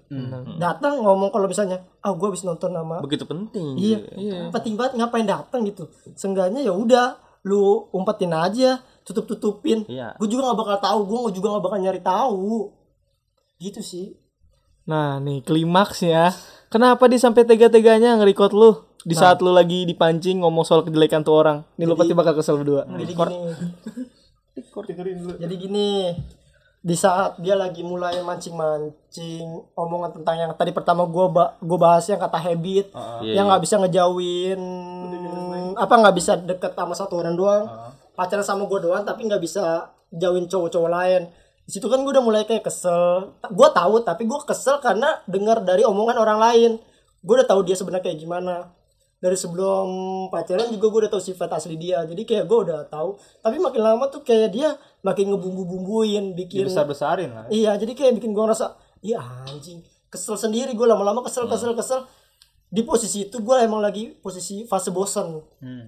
[0.56, 3.74] Datang ngomong kalau misalnya ah gua habis nonton sama Begitu penting.
[3.74, 3.98] iya.
[4.08, 4.50] Gitu.
[4.50, 5.86] penting banget ngapain datang gitu?
[6.14, 7.60] Seenggaknya ya udah lu
[7.90, 10.16] umpetin aja tutup tutupin Iya.
[10.16, 12.72] gue juga nggak bakal tahu gue juga nggak bakal nyari tahu.
[13.56, 14.06] Gitu sih.
[14.84, 16.32] Nah nih klimaksnya
[16.66, 18.70] Kenapa dia sampai tega-teganya nge-record lu
[19.04, 22.56] Di saat lu lagi dipancing ngomong soal kejelekan tuh orang Nih lu pasti bakal kesel
[22.56, 22.88] berdua.
[22.88, 23.36] Jadi gini.
[25.44, 25.88] Jadi gini
[26.84, 32.04] di saat dia lagi mulai mancing-mancing omongan tentang yang tadi pertama gua ba gua bahas
[32.12, 32.92] yang kata habit
[33.24, 34.60] Iya, yang nggak bisa ngejauhin
[35.80, 37.64] apa nggak bisa deket sama satu orang doang.
[38.12, 41.32] Pacaran sama gua doang tapi nggak bisa jauhin cowok-cowok lain.
[41.64, 43.32] Di situ kan gua udah mulai kayak kesel.
[43.48, 46.70] Gua tahu tapi gua kesel karena dengar dari omongan orang lain.
[47.24, 48.68] Gua udah tahu dia sebenarnya kayak gimana
[49.24, 49.88] dari sebelum
[50.28, 52.04] pacaran juga gue udah tahu sifat asli dia.
[52.04, 53.16] Jadi kayak gue udah tahu.
[53.40, 57.48] Tapi makin lama tuh kayak dia makin ngebumbu-bumbuin bikin besar besarin lah.
[57.48, 59.80] Iya jadi kayak bikin gue ngerasa iya anjing.
[60.12, 62.04] Kesel sendiri gue lama-lama kesel kesel kesel.
[62.68, 65.84] Di posisi itu gue emang lagi posisi fase bosan hmm.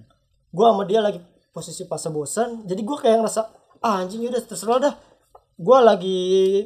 [0.49, 1.21] gue sama dia lagi
[1.53, 3.41] posisi fase bosan jadi gue kayak ngerasa
[3.85, 4.93] ah, anjing udah terserah dah.
[5.61, 6.17] Gue lagi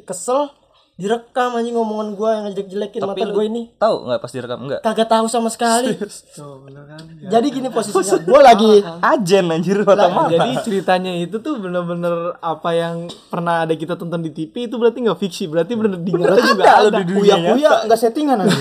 [0.08, 0.48] kesel
[0.92, 3.62] direkam anjing ngomongan gue yang jelek-jelekin lu gue ini.
[3.74, 4.58] tahu nggak pas direkam?
[4.60, 4.80] Enggak?
[4.84, 5.96] kagak tahu sama sekali.
[6.36, 7.00] Tuh bener kan?
[7.22, 13.08] Jadi gini posisinya gue lagi Ajen anjir mata Jadi ceritanya itu tuh bener-bener apa yang
[13.26, 16.62] pernah ada kita tonton di TV itu berarti nggak fiksi Berarti bener di nyata juga
[16.84, 18.52] ada kuya kuya nggak settingan aja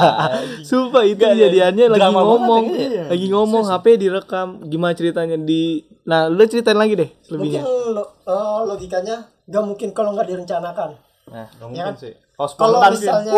[0.68, 3.04] Sumpah itu kejadiannya lagi drama banget ngomong ya, iya.
[3.12, 7.62] Lagi ngomong HP direkam Gimana ceritanya di Nah lu ceritain lagi deh mungkin selebihnya
[7.92, 9.16] lo- eh, logikanya
[9.46, 10.96] gak mungkin kalau nggak direncanakan
[11.30, 12.14] Nah, mungkin sih.
[12.34, 13.32] Kalau spontan misalnya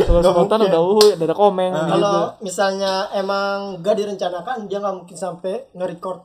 [0.00, 1.92] Kalau spontan udah uhuy, udah ada komen gitu.
[1.92, 6.24] kalau misalnya emang gak direncanakan dia nggak mungkin sampai nge-record.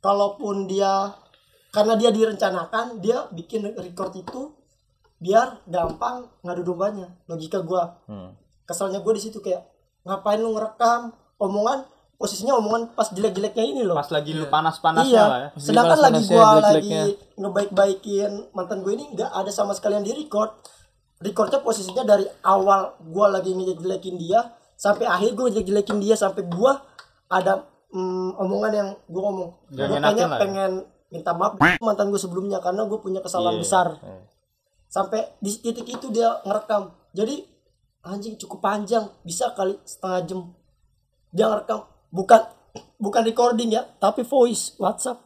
[0.00, 1.12] Kalaupun dia
[1.70, 4.56] karena dia direncanakan dia bikin record itu
[5.20, 8.00] biar gampang ngadu dombanya logika gua.
[8.08, 8.32] Hmm.
[8.66, 9.62] kesalnya gue di situ kayak
[10.02, 11.14] ngapain lu ngerekam?
[11.38, 13.96] Omongan posisinya omongan pas jelek-jeleknya ini loh.
[13.96, 15.24] Pas lagi lu panas panasnya iya.
[15.28, 15.48] lah ya.
[15.60, 17.00] Sedangkan lagi panas-panasnya, gua lagi
[17.36, 20.50] ngebaik-baikin mantan gue ini nggak ada sama sekali yang di record
[21.20, 24.40] recordnya posisinya dari awal gua lagi ngejelek-jelekin dia
[24.76, 26.80] sampai akhir gue ngejelek-jelekin dia sampai gua
[27.28, 29.50] ada mm, omongan yang gua ngomong.
[29.76, 30.40] Nggak gue pengen lah ya?
[30.40, 30.72] pengen
[31.06, 33.62] minta maaf mantan gue sebelumnya karena gue punya kesalahan Iya.
[33.62, 33.88] besar.
[34.02, 34.24] Eh.
[34.86, 36.94] sampai di titik itu dia ngerekam.
[37.12, 37.42] Jadi
[38.06, 39.04] anjing cukup panjang.
[39.26, 40.40] Bisa kali setengah jam.
[41.34, 42.40] Dia ngerekam bukan
[42.96, 45.20] bukan recording ya tapi voice WhatsApp.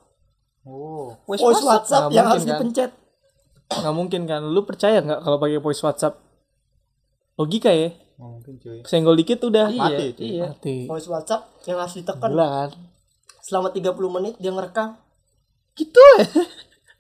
[0.67, 1.17] Oh.
[1.25, 2.51] Voice, WhatsApp, Nggak yang harus kan?
[2.53, 2.91] dipencet.
[3.71, 4.43] Nggak mungkin kan?
[4.45, 6.21] Lu percaya nggak kalau pakai voice WhatsApp?
[7.39, 7.95] Logika ya?
[8.19, 8.79] Nggak mungkin cuy.
[8.85, 9.73] Senggol dikit udah.
[9.73, 10.29] Mati cuy.
[10.37, 10.53] Iya.
[10.53, 10.77] Mati.
[10.85, 12.29] Voice WhatsApp yang harus ditekan.
[12.29, 12.71] Gila kan?
[13.41, 14.99] Selama 30 menit dia ngerekam.
[15.79, 16.03] Gitu.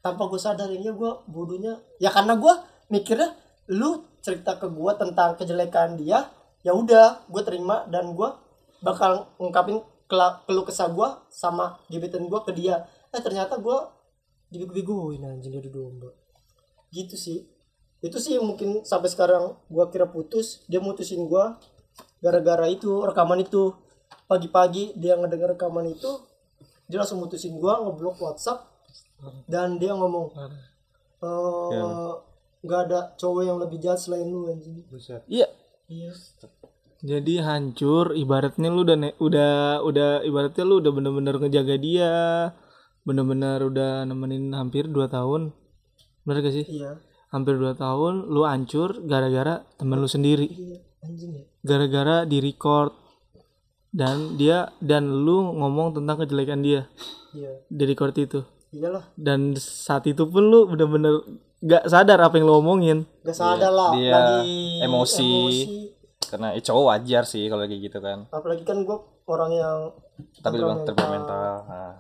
[0.01, 1.77] Ya tanpa gue sadarinnya gue bodohnya.
[2.01, 2.55] Ya karena gue
[2.89, 3.37] mikirnya
[3.69, 6.25] lu cerita ke gue tentang kejelekan dia
[6.65, 8.29] ya udah gue terima dan gue
[8.81, 12.89] bakal ngungkapin keluh kesah gue sama gebetan gue ke dia.
[13.15, 13.79] Eh ternyata gue
[14.51, 16.11] dibego-begoin anjing dari domba.
[16.91, 17.47] Gitu sih.
[18.03, 20.67] Itu sih mungkin sampai sekarang gue kira putus.
[20.67, 21.45] Dia mutusin gue
[22.19, 23.77] gara-gara itu rekaman itu.
[24.27, 26.11] Pagi-pagi dia ngedenger rekaman itu
[26.91, 28.67] dia langsung mutusin gue ngeblok WhatsApp
[29.47, 30.35] dan dia ngomong
[31.23, 32.11] eh
[32.61, 34.83] nggak ada cowok yang lebih jahat selain lu anjing.
[35.31, 35.47] Iya.
[35.87, 36.11] Iya
[37.01, 42.13] Jadi hancur ibaratnya lu udah ne- udah udah ibaratnya lu udah bener-bener ngejaga dia,
[43.09, 45.57] bener-bener udah nemenin hampir 2 tahun.
[46.29, 46.67] Bener gak sih?
[46.69, 47.01] iya.
[47.33, 50.45] Hampir 2 tahun lu hancur gara-gara temen lu sendiri.
[50.51, 51.45] Iya, anjing ya.
[51.65, 52.93] Gara-gara di record.
[53.91, 56.87] Dan dia dan lu ngomong tentang kejelekan dia.
[57.35, 57.65] Iya.
[57.67, 58.45] Di record itu.
[58.71, 61.27] Iyalah dan saat itu pun lu bener-bener
[61.59, 63.03] gak sadar apa yang lu omongin.
[63.27, 65.31] Gak sadar lah dia lagi emosi.
[66.31, 68.31] Karena eh, cowok wajar sih kalau kayak gitu kan.
[68.31, 69.79] Apalagi kan gue orang yang
[70.43, 71.95] tapi bang temperamental nah.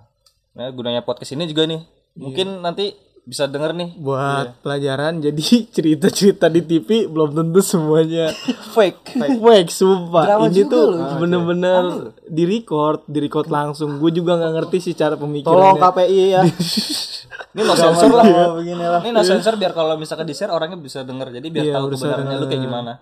[0.50, 1.82] nah gunanya podcast ini juga nih.
[2.14, 2.94] Mungkin nanti
[3.26, 3.90] bisa denger nih.
[4.00, 8.34] Buat pelajaran jadi cerita-cerita di TV belum tentu semuanya
[8.74, 9.18] fake.
[9.18, 9.70] Fake.
[9.70, 10.24] Sumpah.
[10.26, 11.18] Drama ini tuh loh.
[11.20, 11.82] bener-bener
[12.26, 14.00] di record di record langsung.
[14.02, 16.42] Gue juga nggak ngerti sih cara Tolong pemikirannya KPI ya.
[17.50, 18.54] ini no sensor lah.
[18.54, 19.02] begini lah.
[19.02, 21.34] ini no sensor biar kalau misalkan di share orangnya bisa denger.
[21.34, 22.92] Jadi biar Iya, tahu kebenarannya lu kayak gimana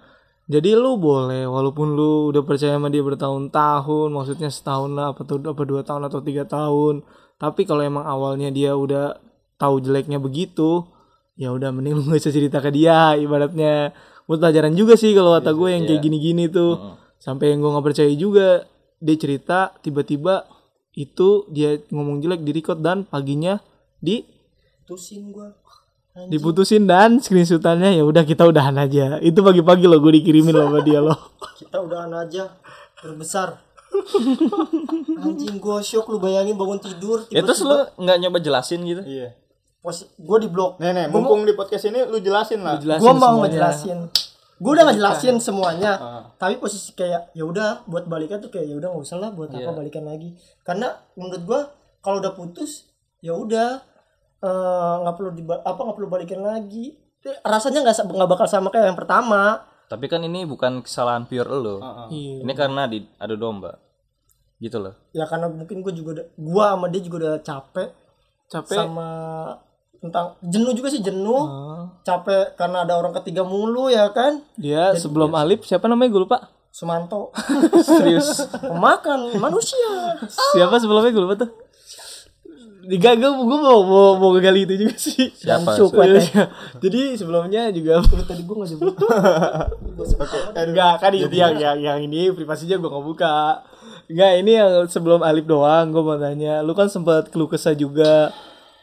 [0.49, 5.45] jadi lu boleh walaupun lu udah percaya sama dia bertahun-tahun maksudnya setahun lah apa tuh
[5.45, 7.05] apa dua tahun atau tiga tahun
[7.37, 9.21] tapi kalau emang awalnya dia udah
[9.61, 10.89] tahu jeleknya begitu
[11.39, 13.95] ya udah mending lu gak usah cerita ke dia ibaratnya.
[14.29, 17.01] Buat pelajaran juga sih kalau kata gue yang kayak gini-gini tuh.
[17.17, 18.69] Sampai yang gue nggak percaya juga
[19.01, 20.45] dia cerita tiba-tiba
[20.93, 23.63] itu dia ngomong jelek di record dan paginya
[24.03, 24.27] di
[24.83, 25.47] tusin gue
[26.27, 29.23] diputusin dan screenshotannya ya udah kita udahan aja.
[29.23, 31.15] Itu pagi-pagi loh gue dikirimin loh sama dia loh.
[31.63, 32.51] Kita udahan aja.
[32.99, 33.69] Berbesar
[35.19, 39.03] anjing gue shock lu bayangin bangun tidur ya terus lu nggak nyoba jelasin gitu?
[39.03, 39.35] Iya.
[40.19, 40.77] gue di blok.
[40.83, 42.77] Nih nih, mumpung di podcast ini lu jelasin lah.
[42.77, 43.99] Jelasin gue mau ngejelasin.
[44.59, 45.93] Gue udah ngejelasin semuanya.
[46.37, 49.49] Tapi posisi kayak ya udah buat balikan tuh kayak ya udah nggak usah lah buat
[49.49, 50.37] apa balikan lagi.
[50.67, 51.61] Karena menurut gue
[52.05, 52.91] kalau udah putus
[53.25, 53.81] ya udah
[54.39, 56.95] eh, nggak perlu di apa nggak perlu balikan lagi.
[57.43, 59.67] Rasanya nggak nggak bakal sama kayak yang pertama.
[59.89, 61.81] Tapi kan ini bukan kesalahan pure lu
[62.13, 62.45] Iya.
[62.45, 63.81] ini karena di adu domba.
[64.61, 64.95] Gitu loh.
[65.11, 67.89] Ya karena mungkin gue juga gue sama dia juga udah capek.
[68.49, 68.77] Capek?
[68.85, 69.09] Sama
[69.99, 71.43] tentang jenuh juga sih jenuh.
[71.43, 71.85] Ah.
[72.07, 74.45] capek karena ada orang ketiga mulu ya kan?
[74.55, 76.13] Dia sebelum Alip siapa namanya?
[76.15, 76.39] Gue lupa.
[76.71, 77.33] Sumanto.
[77.89, 78.47] Serius.
[78.61, 80.15] Pemakan manusia.
[80.55, 81.11] Siapa sebelumnya?
[81.11, 81.51] Gue lupa tuh
[82.89, 85.29] Tiga gue gue mau mau mau gali itu juga sih.
[85.37, 85.77] Siapa?
[85.77, 86.49] Kuat ya.
[86.81, 88.95] Jadi sebelumnya juga tadi gue nggak nyebut
[90.65, 93.61] enggak kan itu yang yang yang ini privasinya gue nggak buka.
[94.09, 96.65] Enggak ini yang sebelum Alip doang gue mau tanya.
[96.65, 98.33] Lu kan sempat keluh kesah juga.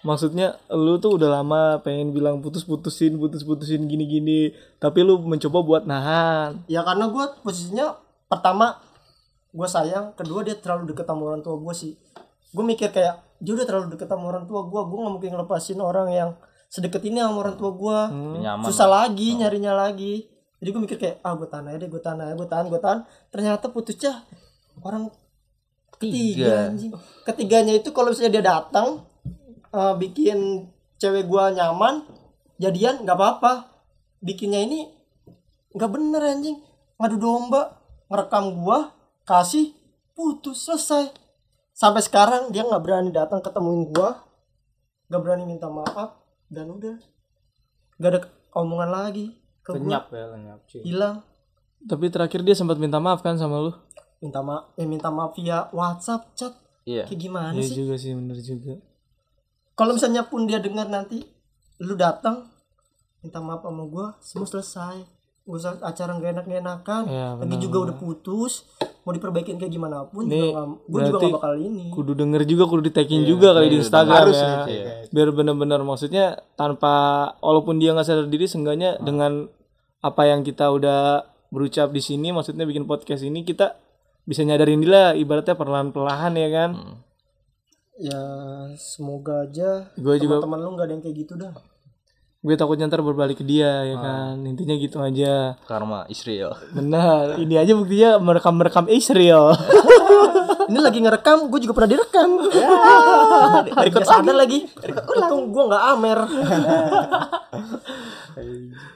[0.06, 6.62] Maksudnya lu tuh udah lama pengen bilang putus-putusin, putus-putusin gini-gini, tapi lu mencoba buat nahan.
[6.70, 7.98] ya karena gue posisinya
[8.30, 8.78] pertama
[9.50, 11.96] gue sayang kedua dia terlalu deket sama orang tua gue sih
[12.52, 15.80] gue mikir kayak dia udah terlalu deket sama orang tua gue gue nggak mungkin ngelepasin
[15.80, 16.30] orang yang
[16.72, 17.98] sedekat ini sama orang tua gue
[18.42, 20.28] nyaman susah lagi nyarinya lagi.
[20.60, 22.82] Jadi gue mikir kayak ah gue tahan aja deh gue tahan aja gue tahan gue
[22.82, 23.00] tahan.
[23.30, 24.24] Ternyata putusnya
[24.82, 25.12] orang
[25.96, 26.92] ketiga anjing.
[27.24, 29.06] Ketiganya itu kalau misalnya dia datang
[29.72, 30.68] eh, bikin
[30.98, 32.08] cewek gue nyaman
[32.58, 33.72] jadian nggak apa-apa.
[34.24, 34.90] Bikinnya ini
[35.76, 36.58] nggak bener anjing.
[36.96, 38.94] Ngadu domba ngerekam gua
[39.26, 39.74] kasih
[40.14, 41.12] putus selesai
[41.76, 44.24] sampai sekarang dia nggak berani datang ketemuin gua
[45.12, 46.16] nggak berani minta maaf
[46.48, 46.98] dan udah.
[48.00, 48.20] Nggak ada
[48.56, 49.80] omongan lagi ke gua.
[49.84, 50.82] Lenyap ya, lenyap cuy.
[50.82, 51.18] hilang.
[51.86, 53.74] Tapi terakhir dia sempat minta maaf kan sama lu.
[54.24, 56.54] minta maaf eh minta maaf via WhatsApp chat.
[56.88, 57.06] Iya.
[57.06, 57.76] Kayak gimana Iya sih?
[57.84, 58.74] juga sih bener juga.
[59.76, 61.20] kalau misalnya pun dia dengar nanti
[61.84, 62.48] lu datang
[63.20, 65.04] minta maaf sama gua semua selesai.
[65.46, 67.04] Usah acara gak enak enakan.
[67.06, 68.66] Ya, lagi juga udah putus
[69.06, 71.86] mau diperbaikin kayak gimana pun Nih, juga gak, gua juga berarti gak bakal ini.
[71.94, 74.44] Kudu denger juga, kudu di tagging juga kali di Instagram Harus ya.
[74.44, 76.94] nih, kayak- Biar bener-bener maksudnya tanpa
[77.40, 79.46] walaupun dia nggak sadar diri, seenggaknya dengan
[80.02, 83.78] apa yang kita udah berucap di sini, maksudnya bikin podcast ini kita
[84.26, 86.70] bisa nyadarin dia lah, ibaratnya perlahan-perlahan ya kan.
[87.96, 88.22] ya
[88.76, 91.56] semoga aja Gue juga teman lu gak ada yang kayak gitu dah
[92.46, 94.38] gue takutnya ntar berbalik ke dia ya kan.
[94.46, 95.58] Intinya gitu aja.
[95.66, 96.54] karma Israel.
[96.78, 99.58] Benar, ini aja buktinya merekam-merekam Israel.
[100.70, 102.30] ini lagi ngerekam gue juga pernah direkam.
[102.54, 102.70] Ya,
[104.06, 104.70] sadar lagi.
[105.10, 106.20] Untung gue nggak amer.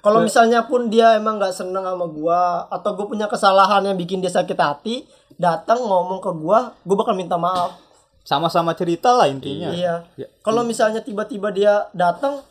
[0.05, 4.21] Kalau misalnya pun dia emang nggak seneng sama gue atau gue punya kesalahan yang bikin
[4.21, 5.09] dia sakit hati
[5.41, 7.81] datang ngomong ke gue gue bakal minta maaf.
[8.21, 9.73] Sama-sama cerita lah intinya.
[9.73, 10.05] iya.
[10.45, 12.45] Kalau misalnya tiba-tiba dia datang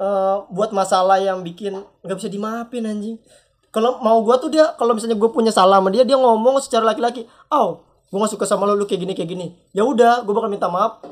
[0.00, 3.16] eh, buat masalah yang bikin nggak bisa dimaafin anjing.
[3.74, 6.86] Kalau mau gue tuh dia kalau misalnya gue punya salah sama dia dia ngomong secara
[6.94, 9.46] laki-laki oh gue gak suka sama lo lu kayak gini kayak gini.
[9.74, 11.02] Ya udah gue bakal minta maaf.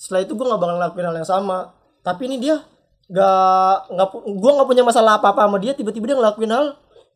[0.00, 1.76] Setelah itu gue nggak bakal ngelakuin hal yang sama.
[2.00, 2.64] Tapi ini dia
[3.12, 6.66] nggak nggak gue nggak punya masalah apa apa sama dia tiba-tiba dia ngelakuin hal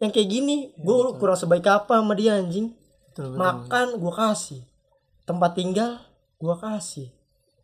[0.04, 0.76] yang kayak gini.
[0.76, 2.76] Gue kurang sebaik apa sama dia anjing.
[3.16, 4.60] Makan gue kasih.
[5.24, 6.04] Tempat tinggal
[6.36, 7.08] gue kasih.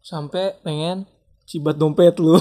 [0.00, 1.04] Sampai pengen
[1.44, 2.36] cibat dompet lu.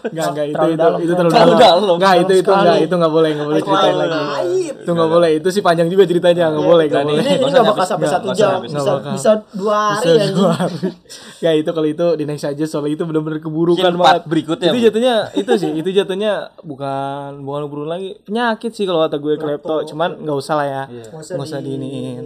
[0.00, 1.96] Enggak, enggak itu itu itu terlalu dalam.
[2.00, 4.20] Enggak, itu itu enggak, itu enggak boleh, enggak boleh ceritain lagi.
[4.70, 7.20] Itu enggak boleh, itu sih panjang juga ceritanya, enggak boleh, enggak boleh.
[7.20, 10.24] ini ini Nggak nggak usah bakal sampai nggak satu jam bisa bisa dua hari Bisa
[10.24, 10.94] anjing.
[11.44, 14.22] Ya itu kalau itu di next aja soalnya itu benar-benar keburukan banget.
[14.24, 16.32] berikutnya, Itu jatuhnya itu sih, itu jatuhnya
[16.64, 20.82] bukan bukan keburukan lagi, penyakit sih kalau kata gue klepto, cuman nggak usah lah ya.
[20.88, 22.24] Nggak Nggak usah diiniin.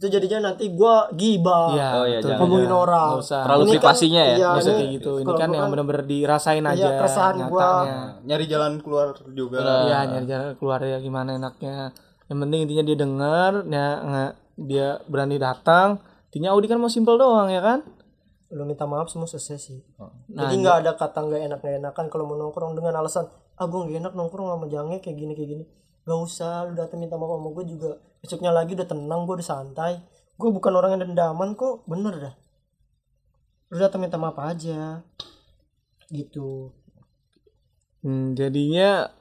[0.00, 2.80] Itu jadinya nanti gua gibah Iya, Oh, iya, jangan, ngomongin Jangan.
[2.80, 3.40] orang Nggak usah.
[3.44, 4.32] Terlalu Ini kan- privasinya ya?
[4.32, 5.10] iya, Nggak usah ini kayak gitu.
[5.14, 6.80] Ini kan yang benar-benar dirasain aja.
[6.80, 7.60] Iya, keresahan gua.
[7.60, 7.98] nyatanya.
[8.24, 11.92] nyari jalan keluar juga Iya, nyari jalan keluar ya gimana enaknya.
[12.24, 15.88] Yang penting intinya dia dengar, ya nggak dia berani datang.
[16.26, 17.80] Intinya Audi kan mau simpel doang ya kan?
[18.50, 20.10] lu minta maaf semua selesai sih Nah,
[20.42, 23.78] jadi nggak ada kata nggak enak nggak enakan kalau mau nongkrong dengan alasan ah gue
[23.78, 25.64] nggak enak nongkrong sama jange kayak gini kayak gini
[26.02, 29.48] gak usah lu datang minta maaf sama gue juga besoknya lagi udah tenang gue udah
[29.48, 30.00] santai.
[30.36, 31.84] Gue bukan orang yang dendaman kok.
[31.84, 32.34] Bener dah.
[33.72, 35.04] Lu datang minta maaf aja.
[36.08, 36.72] Gitu.
[38.00, 39.12] Hmm, jadinya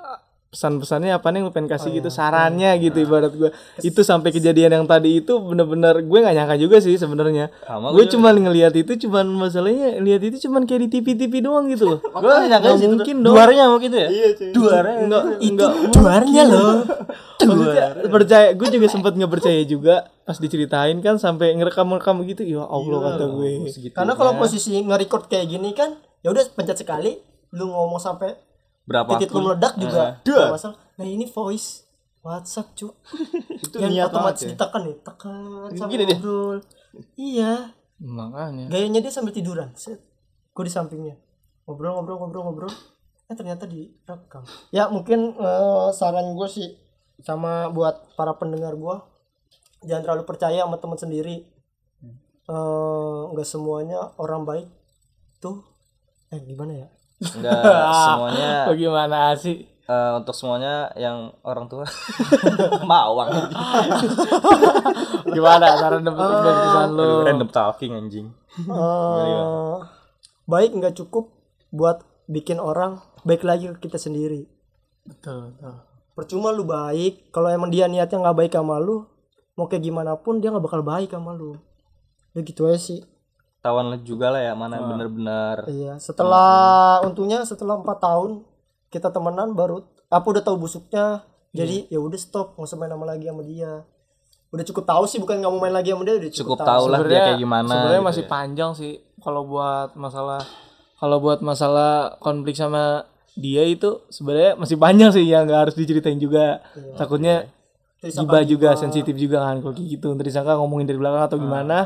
[0.49, 1.39] pesan-pesannya apa nih?
[1.41, 1.97] Yang lu pengen Oh, kasih iya.
[2.01, 3.49] gitu sarannya gitu ibarat gua.
[3.79, 7.53] Itu sampai kejadian yang tadi itu bener-bener gue nggak nyangka juga sih sebenarnya.
[7.93, 11.99] Gue cuman ngelihat itu cuman masalahnya lihat itu cuman kayak di TV-TV doang gitu loh.
[12.01, 13.33] Gue nyangka Nggak sih mungkin dong.
[13.37, 14.07] Duarnya mungkin ya?
[14.09, 14.49] iya cuy.
[14.51, 14.95] Duarnya.
[15.05, 16.73] Enggak enggak luarnya loh.
[17.39, 19.95] Maksudnya percaya gue juga sempat nggak percaya juga
[20.25, 22.41] pas diceritain kan sampai ngerekam-rekam gitu.
[22.41, 23.69] Ya Allah kata gue.
[23.93, 25.93] Karena kalau posisi nge-record kayak gini kan
[26.25, 27.15] ya udah pencet sekali
[27.55, 28.48] lu ngomong sampai
[28.89, 30.17] Berapa titik lu meledak juga.
[30.25, 30.77] Nggak masalah.
[30.97, 31.85] Nah ini voice.
[32.19, 32.91] WhatsApp cu
[33.63, 34.51] itu yang niat otomatis ya.
[34.51, 36.17] ditekan nih tekan sampai Gini deh.
[36.19, 36.57] ngobrol.
[37.15, 37.71] Iya.
[38.03, 38.65] Makanya.
[38.67, 39.71] Gayanya dia sambil tiduran.
[39.79, 40.03] Set.
[40.51, 41.15] Gue di sampingnya.
[41.63, 42.73] Ngobrol ngobrol ngobrol ngobrol.
[43.31, 44.43] Eh ternyata direkam.
[44.75, 46.75] Ya mungkin eh, saran gue sih
[47.23, 48.95] sama buat para pendengar gue
[49.87, 51.47] jangan terlalu percaya sama teman sendiri.
[52.49, 54.67] Eh, nggak semuanya orang baik
[55.37, 55.61] tuh
[56.33, 56.87] eh gimana ya
[57.19, 57.63] Enggak
[58.07, 59.67] semuanya bagaimana sih?
[59.89, 61.81] Eh, Untuk semuanya yang orang tua.
[62.89, 63.33] Mawang
[65.25, 68.27] gimana saran dapat dari kesan lo Random talking anjing.
[68.69, 69.75] Eh,
[70.45, 71.33] baik nggak cukup
[71.73, 74.45] buat bikin orang baik lagi ke kita sendiri.
[75.09, 75.73] Betul betul.
[76.13, 77.33] Percuma lu baik.
[77.33, 79.09] Kalau emang dia niatnya nggak baik sama lu
[79.57, 81.57] mau kayak gimana pun dia nggak bakal baik sama lu.
[82.37, 83.01] Ya gitu aja sih
[83.59, 88.47] Tawan juga lah ya Mana yang bener-bener iya setelah untungnya setelah empat tahun
[88.89, 93.05] kita temenan baru apa udah tahu busuknya jadi ya udah stop nggak usah main sama
[93.09, 93.81] lagi sama dia.
[94.49, 96.83] Udah cukup tahu sih bukan nggak mau main lagi sama dia udah cukup, Cukup tahu
[96.89, 98.29] lah dia kayak gimana sebenarnya gitu masih ya.
[98.29, 100.41] panjang sih kalau buat masalah
[100.97, 103.05] kalau buat masalah konflik sama
[103.37, 106.61] dia itu sebenarnya masih panjang sih ya nggak harus diceritain juga.
[106.97, 107.49] Takutnya
[107.99, 110.05] Terus gibah juga sensitif juga kan kalau kayak gitu.
[110.13, 111.77] Nanti disangka ngomongin dari belakang atau gimana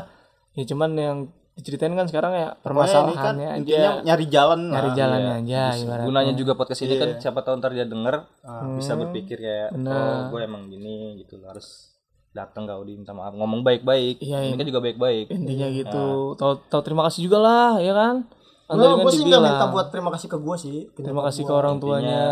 [0.54, 1.18] ya cuman yang
[1.54, 4.96] diceritain kan sekarang ya ini kan permasalahannya intinya aja nyari jalan nyari lah.
[4.96, 6.06] jalannya aja ibaratnya.
[6.06, 7.00] Gunanya juga podcast ini Iya.
[7.00, 8.74] kan Siapa tahu ntar dia denger Hmm.
[8.76, 9.94] Bisa berpikir kayak Benar.
[9.94, 11.94] Oh gue emang gini gitu Harus
[12.30, 14.58] datang gak Audi minta maaf Ngomong baik-baik Iya, Ini iya.
[14.58, 18.26] kan juga baik-baik intinya gitu tahu tahu terima kasih juga lah ya kan
[18.64, 21.78] Nah, gue sih nggak minta buat terima kasih ke gue sih terima kasih ke orang
[21.78, 22.24] tuanya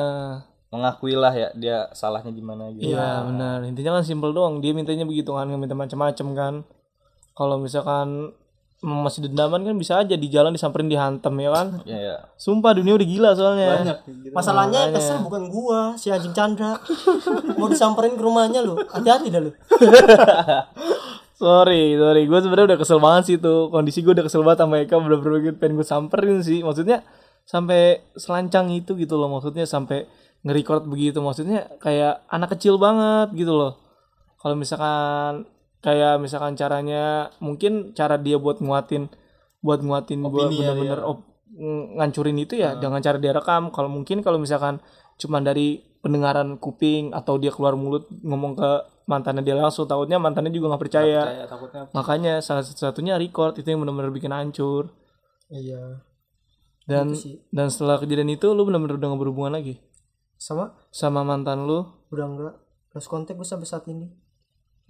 [0.68, 3.61] Mengakui lah ya Dia salahnya di mana gitu Iya benar.
[3.62, 4.59] Intinya kan simpel doang.
[4.59, 6.55] Dia mintanya begitu kan, nggak minta macam-macam kan.
[7.33, 8.33] Kalau misalkan
[8.83, 11.68] masih dendaman kan bisa aja di jalan disamperin dihantem ya kan.
[11.87, 13.68] Iya ya Sumpah dunia udah gila soalnya.
[13.78, 14.35] banyak gitu.
[14.35, 16.83] Masalahnya yang kesel bukan gua, si anjing Chandra.
[17.55, 18.74] Mau disamperin ke rumahnya lu.
[18.91, 19.55] Hati-hati dah lu.
[21.43, 22.30] Sorry, sorry.
[22.30, 23.66] Gue sebenarnya udah kesel banget sih tuh.
[23.66, 24.95] Kondisi gue udah kesel banget sama Eka.
[24.95, 26.62] Bener-bener pengen gue samperin sih.
[26.62, 27.03] Maksudnya
[27.43, 29.26] sampai selancang itu gitu loh.
[29.26, 30.07] Maksudnya sampai
[30.47, 31.18] nge-record begitu.
[31.18, 33.74] Maksudnya kayak anak kecil banget gitu loh.
[34.39, 35.51] Kalau misalkan
[35.83, 39.11] kayak misalkan caranya mungkin cara dia buat nguatin
[39.61, 43.68] buat nguatin gue Opini ya, bener-bener op- ng- ngancurin itu ya dengan cara dia rekam.
[43.70, 44.78] Kalau mungkin kalau misalkan
[45.18, 48.70] cuman dari pendengaran kuping atau dia keluar mulut ngomong ke
[49.07, 51.20] mantannya dia langsung takutnya mantannya juga nggak percaya.
[51.26, 54.91] Kayak takutnya Makanya salah satu-satunya record itu yang benar-benar bikin hancur.
[55.47, 56.03] Iya.
[56.83, 57.35] Dan Itu sih.
[57.55, 59.78] dan setelah kejadian itu lu benar-benar udah gak berhubungan lagi
[60.35, 61.87] Sama sama mantan lu.
[62.11, 62.55] udah enggak
[62.91, 64.11] lost kontak gue sampai saat ini.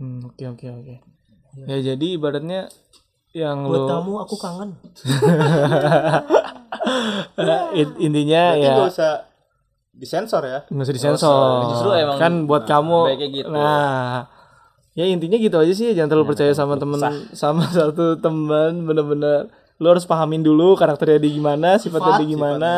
[0.03, 0.95] Hmm, oke oke oke.
[1.71, 2.67] Ya jadi ibaratnya
[3.31, 4.75] yang Buat lu kamu aku kangen.
[7.79, 9.13] In- intinya berarti ya gak usah
[9.93, 11.71] disensor ya nggak usah disensor.
[11.71, 13.55] Justru emang kan buat kamu baiknya gitu.
[13.55, 14.27] Nah,
[14.99, 16.99] ya intinya gitu aja sih jangan terlalu percaya sama temen
[17.31, 22.73] sama satu teman bener-bener lu harus pahamin dulu karakternya dia gimana sifatnya dia gimana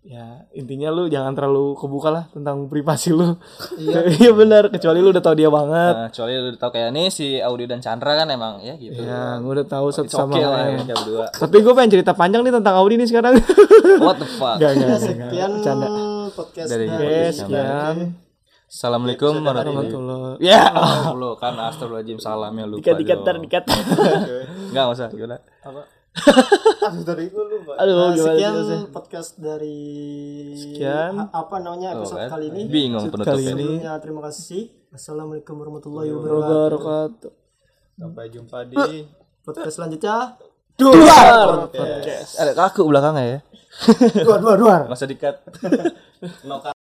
[0.00, 3.36] ya intinya lu jangan terlalu kebuka lah tentang privasi lu
[3.76, 7.36] iya benar kecuali lu udah tahu dia banget Nah, kecuali lu tau kayak nih si
[7.36, 8.96] Audi dan Chandra kan emang ya gitu.
[8.96, 11.26] ya gue udah tahu satu sama okay lain mereka berdua.
[11.28, 13.32] tapi gue pengen cerita panjang nih tentang Audi nih sekarang
[14.00, 14.56] What the fuck?
[14.56, 15.88] Gak, gak, Ya, gak, sekian Canda.
[16.32, 17.96] podcast Dari Oke, sekian.
[18.64, 20.18] Assalamualaikum warahmatullahi Rahmatullah.
[20.38, 20.62] Ya.
[20.70, 21.32] wabarakatuh.
[21.36, 22.78] kan astagfirullahaladzim salamnya lupa.
[22.80, 23.64] Dikat, dikat, ntar dikat.
[24.70, 25.36] Enggak usah gimana?
[26.86, 27.72] Aduh, dari gue lupa.
[27.76, 28.70] Aduh, Nah, gimana sekian Mas?
[28.90, 29.78] podcast dari
[30.54, 31.12] Sekian.
[31.30, 32.28] Apa namanya Tuh, episode kan?
[32.34, 32.62] kali ini.
[32.66, 33.52] Bingung Kali penutupnya.
[33.52, 33.64] ini.
[33.78, 34.62] Sebelumnya terima kasih.
[34.90, 37.30] Assalamualaikum warahmatullahi wabarakatuh.
[37.94, 39.06] Sampai jumpa di
[39.40, 40.34] Podcast selanjutnya.
[40.74, 41.68] Duar.
[42.36, 43.38] Ada kaku belakangnya ya.
[44.20, 44.80] Duar, duar, duar.
[44.88, 45.36] Nggak usah dikat.